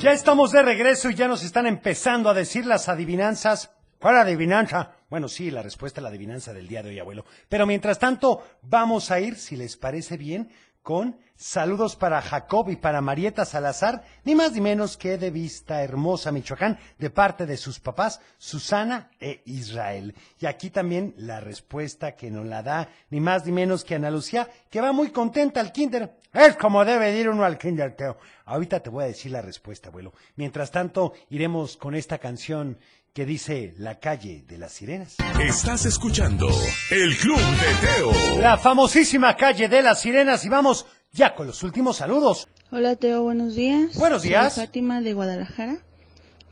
Ya 0.00 0.12
estamos 0.12 0.52
de 0.52 0.62
regreso 0.62 1.10
y 1.10 1.16
ya 1.16 1.26
nos 1.26 1.42
están 1.42 1.66
empezando 1.66 2.30
a 2.30 2.34
decir 2.34 2.64
las 2.64 2.88
adivinanzas. 2.88 3.72
¿Cuál 3.98 4.18
adivinanza? 4.18 4.92
Bueno, 5.10 5.28
sí, 5.28 5.50
la 5.50 5.62
respuesta 5.62 6.00
a 6.00 6.02
la 6.02 6.10
adivinanza 6.10 6.52
del 6.52 6.68
día 6.68 6.82
de 6.82 6.90
hoy, 6.90 6.98
abuelo. 6.98 7.24
Pero 7.48 7.66
mientras 7.66 7.98
tanto, 7.98 8.42
vamos 8.60 9.10
a 9.10 9.20
ir, 9.20 9.36
si 9.36 9.56
les 9.56 9.76
parece 9.76 10.18
bien, 10.18 10.50
con 10.82 11.18
saludos 11.34 11.96
para 11.96 12.20
Jacob 12.20 12.68
y 12.68 12.76
para 12.76 13.00
Marieta 13.00 13.44
Salazar, 13.44 14.04
ni 14.24 14.34
más 14.34 14.52
ni 14.52 14.60
menos 14.60 14.96
que 14.96 15.18
de 15.18 15.30
Vista 15.30 15.82
Hermosa, 15.82 16.32
Michoacán, 16.32 16.78
de 16.98 17.10
parte 17.10 17.46
de 17.46 17.56
sus 17.56 17.78
papás, 17.78 18.20
Susana 18.38 19.10
e 19.20 19.42
Israel. 19.44 20.14
Y 20.40 20.46
aquí 20.46 20.70
también 20.70 21.14
la 21.16 21.40
respuesta 21.40 22.16
que 22.16 22.30
nos 22.30 22.46
la 22.46 22.62
da, 22.62 22.88
ni 23.10 23.20
más 23.20 23.46
ni 23.46 23.52
menos 23.52 23.84
que 23.84 23.94
Ana 23.94 24.10
Lucía, 24.10 24.48
que 24.70 24.80
va 24.80 24.92
muy 24.92 25.10
contenta 25.10 25.60
al 25.60 25.72
kinder. 25.72 26.16
Es 26.32 26.56
como 26.56 26.84
debe 26.84 27.16
ir 27.16 27.28
uno 27.28 27.44
al 27.44 27.56
kinder, 27.56 27.94
Teo. 27.94 28.18
Ahorita 28.44 28.80
te 28.80 28.90
voy 28.90 29.04
a 29.04 29.08
decir 29.08 29.32
la 29.32 29.42
respuesta, 29.42 29.88
abuelo. 29.88 30.12
Mientras 30.36 30.70
tanto, 30.70 31.12
iremos 31.30 31.76
con 31.76 31.94
esta 31.94 32.18
canción 32.18 32.78
que 33.12 33.26
dice 33.26 33.74
La 33.78 33.98
calle 33.98 34.44
de 34.46 34.58
las 34.58 34.72
sirenas. 34.72 35.16
Estás 35.40 35.86
escuchando 35.86 36.48
El 36.90 37.16
Club 37.16 37.38
de 37.38 37.86
Teo. 37.86 38.40
La 38.40 38.56
famosísima 38.58 39.36
calle 39.36 39.68
de 39.68 39.82
las 39.82 40.00
sirenas 40.00 40.44
y 40.44 40.48
vamos 40.48 40.86
ya 41.12 41.34
con 41.34 41.46
los 41.46 41.62
últimos 41.62 41.96
saludos. 41.96 42.48
Hola 42.70 42.96
Teo, 42.96 43.22
buenos 43.22 43.54
días. 43.54 43.96
Buenos 43.96 44.22
días. 44.22 44.54
Soy 44.54 44.66
Fátima 44.66 45.00
de 45.00 45.14
Guadalajara. 45.14 45.78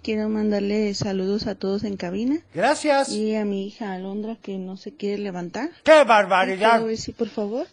Quiero 0.02 0.28
mandarle 0.28 0.94
saludos 0.94 1.46
a 1.46 1.56
todos 1.56 1.84
en 1.84 1.96
cabina. 1.96 2.38
Gracias. 2.54 3.10
Y 3.10 3.34
a 3.34 3.44
mi 3.44 3.66
hija 3.66 3.92
Alondra 3.92 4.36
que 4.40 4.56
no 4.56 4.76
se 4.76 4.94
quiere 4.94 5.18
levantar. 5.22 5.70
¡Qué 5.84 6.04
barbaridad! 6.04 6.70
Quiero 6.72 6.86
ver 6.86 6.96
si 6.96 7.12
por 7.12 7.28
favor 7.28 7.66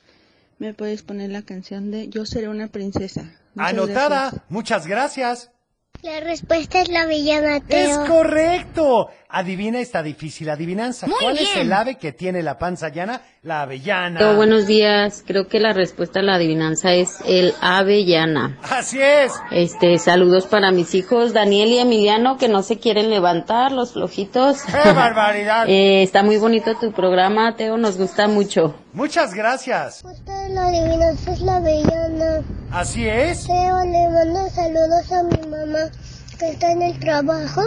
me 0.59 0.73
puedes 0.73 1.03
poner 1.03 1.29
la 1.29 1.43
canción 1.43 1.91
de 1.91 2.09
Yo 2.09 2.25
seré 2.25 2.49
una 2.49 2.67
princesa. 2.67 3.23
Muchas 3.55 3.69
Anotada. 3.73 4.07
gracias. 4.29 4.41
Muchas 4.49 4.87
gracias. 4.87 5.51
La 6.03 6.19
respuesta 6.19 6.81
es 6.81 6.89
la 6.89 7.05
villana 7.05 7.57
Es 7.57 7.63
Teo. 7.63 8.05
correcto. 8.07 9.09
Adivina 9.35 9.79
esta 9.79 10.03
difícil 10.03 10.47
adivinanza. 10.47 11.07
Muy 11.07 11.17
¿Cuál 11.19 11.39
es 11.39 11.55
el 11.55 11.73
ave 11.73 11.95
que 11.95 12.11
tiene 12.11 12.43
la 12.43 12.59
panza 12.59 12.89
llana? 12.89 13.19
La 13.41 13.63
avellana. 13.63 14.19
Teo, 14.19 14.35
buenos 14.35 14.67
días. 14.67 15.23
Creo 15.25 15.47
que 15.47 15.59
la 15.59 15.73
respuesta 15.73 16.19
a 16.19 16.21
la 16.21 16.35
adivinanza 16.35 16.93
es 16.93 17.17
el 17.25 17.55
avellana. 17.59 18.59
Así 18.69 19.01
es. 19.01 19.33
Este, 19.49 19.97
saludos 19.97 20.45
para 20.45 20.69
mis 20.69 20.93
hijos 20.93 21.33
Daniel 21.33 21.69
y 21.69 21.79
Emiliano 21.79 22.37
que 22.37 22.47
no 22.47 22.61
se 22.61 22.77
quieren 22.77 23.09
levantar, 23.09 23.71
los 23.71 23.93
flojitos. 23.93 24.61
¡Qué 24.61 24.91
barbaridad! 24.91 25.65
Eh, 25.73 26.03
está 26.03 26.21
muy 26.21 26.37
bonito 26.37 26.75
tu 26.75 26.91
programa, 26.91 27.55
Teo, 27.55 27.77
nos 27.77 27.97
gusta 27.97 28.27
mucho. 28.27 28.75
Muchas 28.93 29.33
gracias. 29.33 30.03
La 30.49 30.67
adivinanza 30.67 31.31
es 31.31 31.41
la 31.41 31.59
villana. 31.59 32.43
Así 32.71 33.07
es. 33.07 33.47
Teo, 33.47 33.83
le 33.83 34.09
mando 34.09 34.47
saludos 34.51 35.11
a 35.11 35.23
mi 35.23 35.49
mamá 35.49 35.89
que 36.37 36.49
está 36.49 36.71
en 36.71 36.81
el 36.83 36.99
trabajo. 36.99 37.63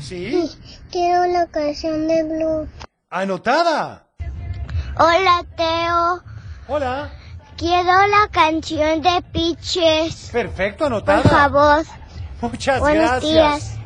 Sí. 0.00 0.50
Quiero 0.90 1.26
la 1.26 1.46
canción 1.46 2.06
de 2.08 2.22
Blue. 2.24 2.68
Anotada. 3.10 4.06
Hola, 4.98 5.44
Teo. 5.56 6.22
Hola. 6.68 7.10
Quiero 7.56 7.84
la 8.06 8.28
canción 8.30 9.00
de 9.02 9.22
Piches. 9.32 10.30
Perfecto, 10.32 10.86
anotada. 10.86 11.22
Por 11.22 11.30
favor. 11.30 11.84
Muchas 12.40 12.80
Buenos 12.80 13.04
gracias. 13.10 13.22
días. 13.32 13.78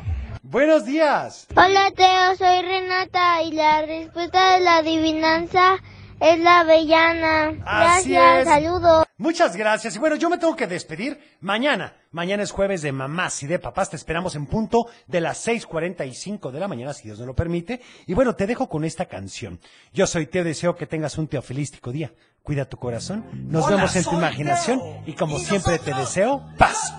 Buenos 0.43 0.85
días. 0.85 1.47
Hola, 1.55 1.91
Teo. 1.95 2.35
Soy 2.35 2.61
Renata 2.63 3.41
y 3.43 3.51
la 3.51 3.81
respuesta 3.83 4.53
de 4.53 4.59
la 4.61 4.77
adivinanza 4.77 5.75
es 6.19 6.39
la 6.39 6.61
avellana. 6.61 7.49
Así 7.65 8.11
Gracias. 8.13 8.37
es. 8.39 8.47
Saludos. 8.47 9.05
Muchas 9.19 9.53
gracias. 9.53 9.97
Y 9.97 9.99
bueno, 9.99 10.15
yo 10.15 10.29
me 10.29 10.37
tengo 10.37 10.55
que 10.55 10.65
despedir 10.65 11.19
mañana. 11.41 11.93
Mañana 12.11 12.41
es 12.41 12.51
jueves 12.51 12.81
de 12.81 12.93
mamás 12.93 13.43
y 13.43 13.47
de 13.47 13.59
papás. 13.59 13.89
Te 13.89 13.97
esperamos 13.97 14.33
en 14.35 14.45
punto 14.45 14.87
de 15.07 15.19
las 15.19 15.45
6:45 15.45 16.51
de 16.51 16.59
la 16.59 16.69
mañana, 16.69 16.93
si 16.93 17.03
Dios 17.03 17.19
nos 17.19 17.27
lo 17.27 17.35
permite. 17.35 17.81
Y 18.07 18.13
bueno, 18.13 18.35
te 18.35 18.47
dejo 18.47 18.69
con 18.69 18.85
esta 18.85 19.07
canción. 19.07 19.59
Yo 19.91 20.07
soy 20.07 20.27
Teo, 20.27 20.45
deseo 20.45 20.77
que 20.77 20.87
tengas 20.87 21.17
un 21.17 21.27
teofilístico 21.27 21.91
día. 21.91 22.13
Cuida 22.41 22.63
tu 22.63 22.77
corazón. 22.77 23.25
Nos 23.33 23.65
Hola, 23.65 23.75
vemos 23.75 23.95
en 23.97 24.03
tu 24.05 24.15
imaginación. 24.15 24.79
Teo. 24.79 25.03
Y 25.05 25.13
como 25.13 25.37
Y 25.37 25.41
siempre 25.41 25.79
te 25.79 25.93
deseo 25.93 26.41
paz. 26.57 26.98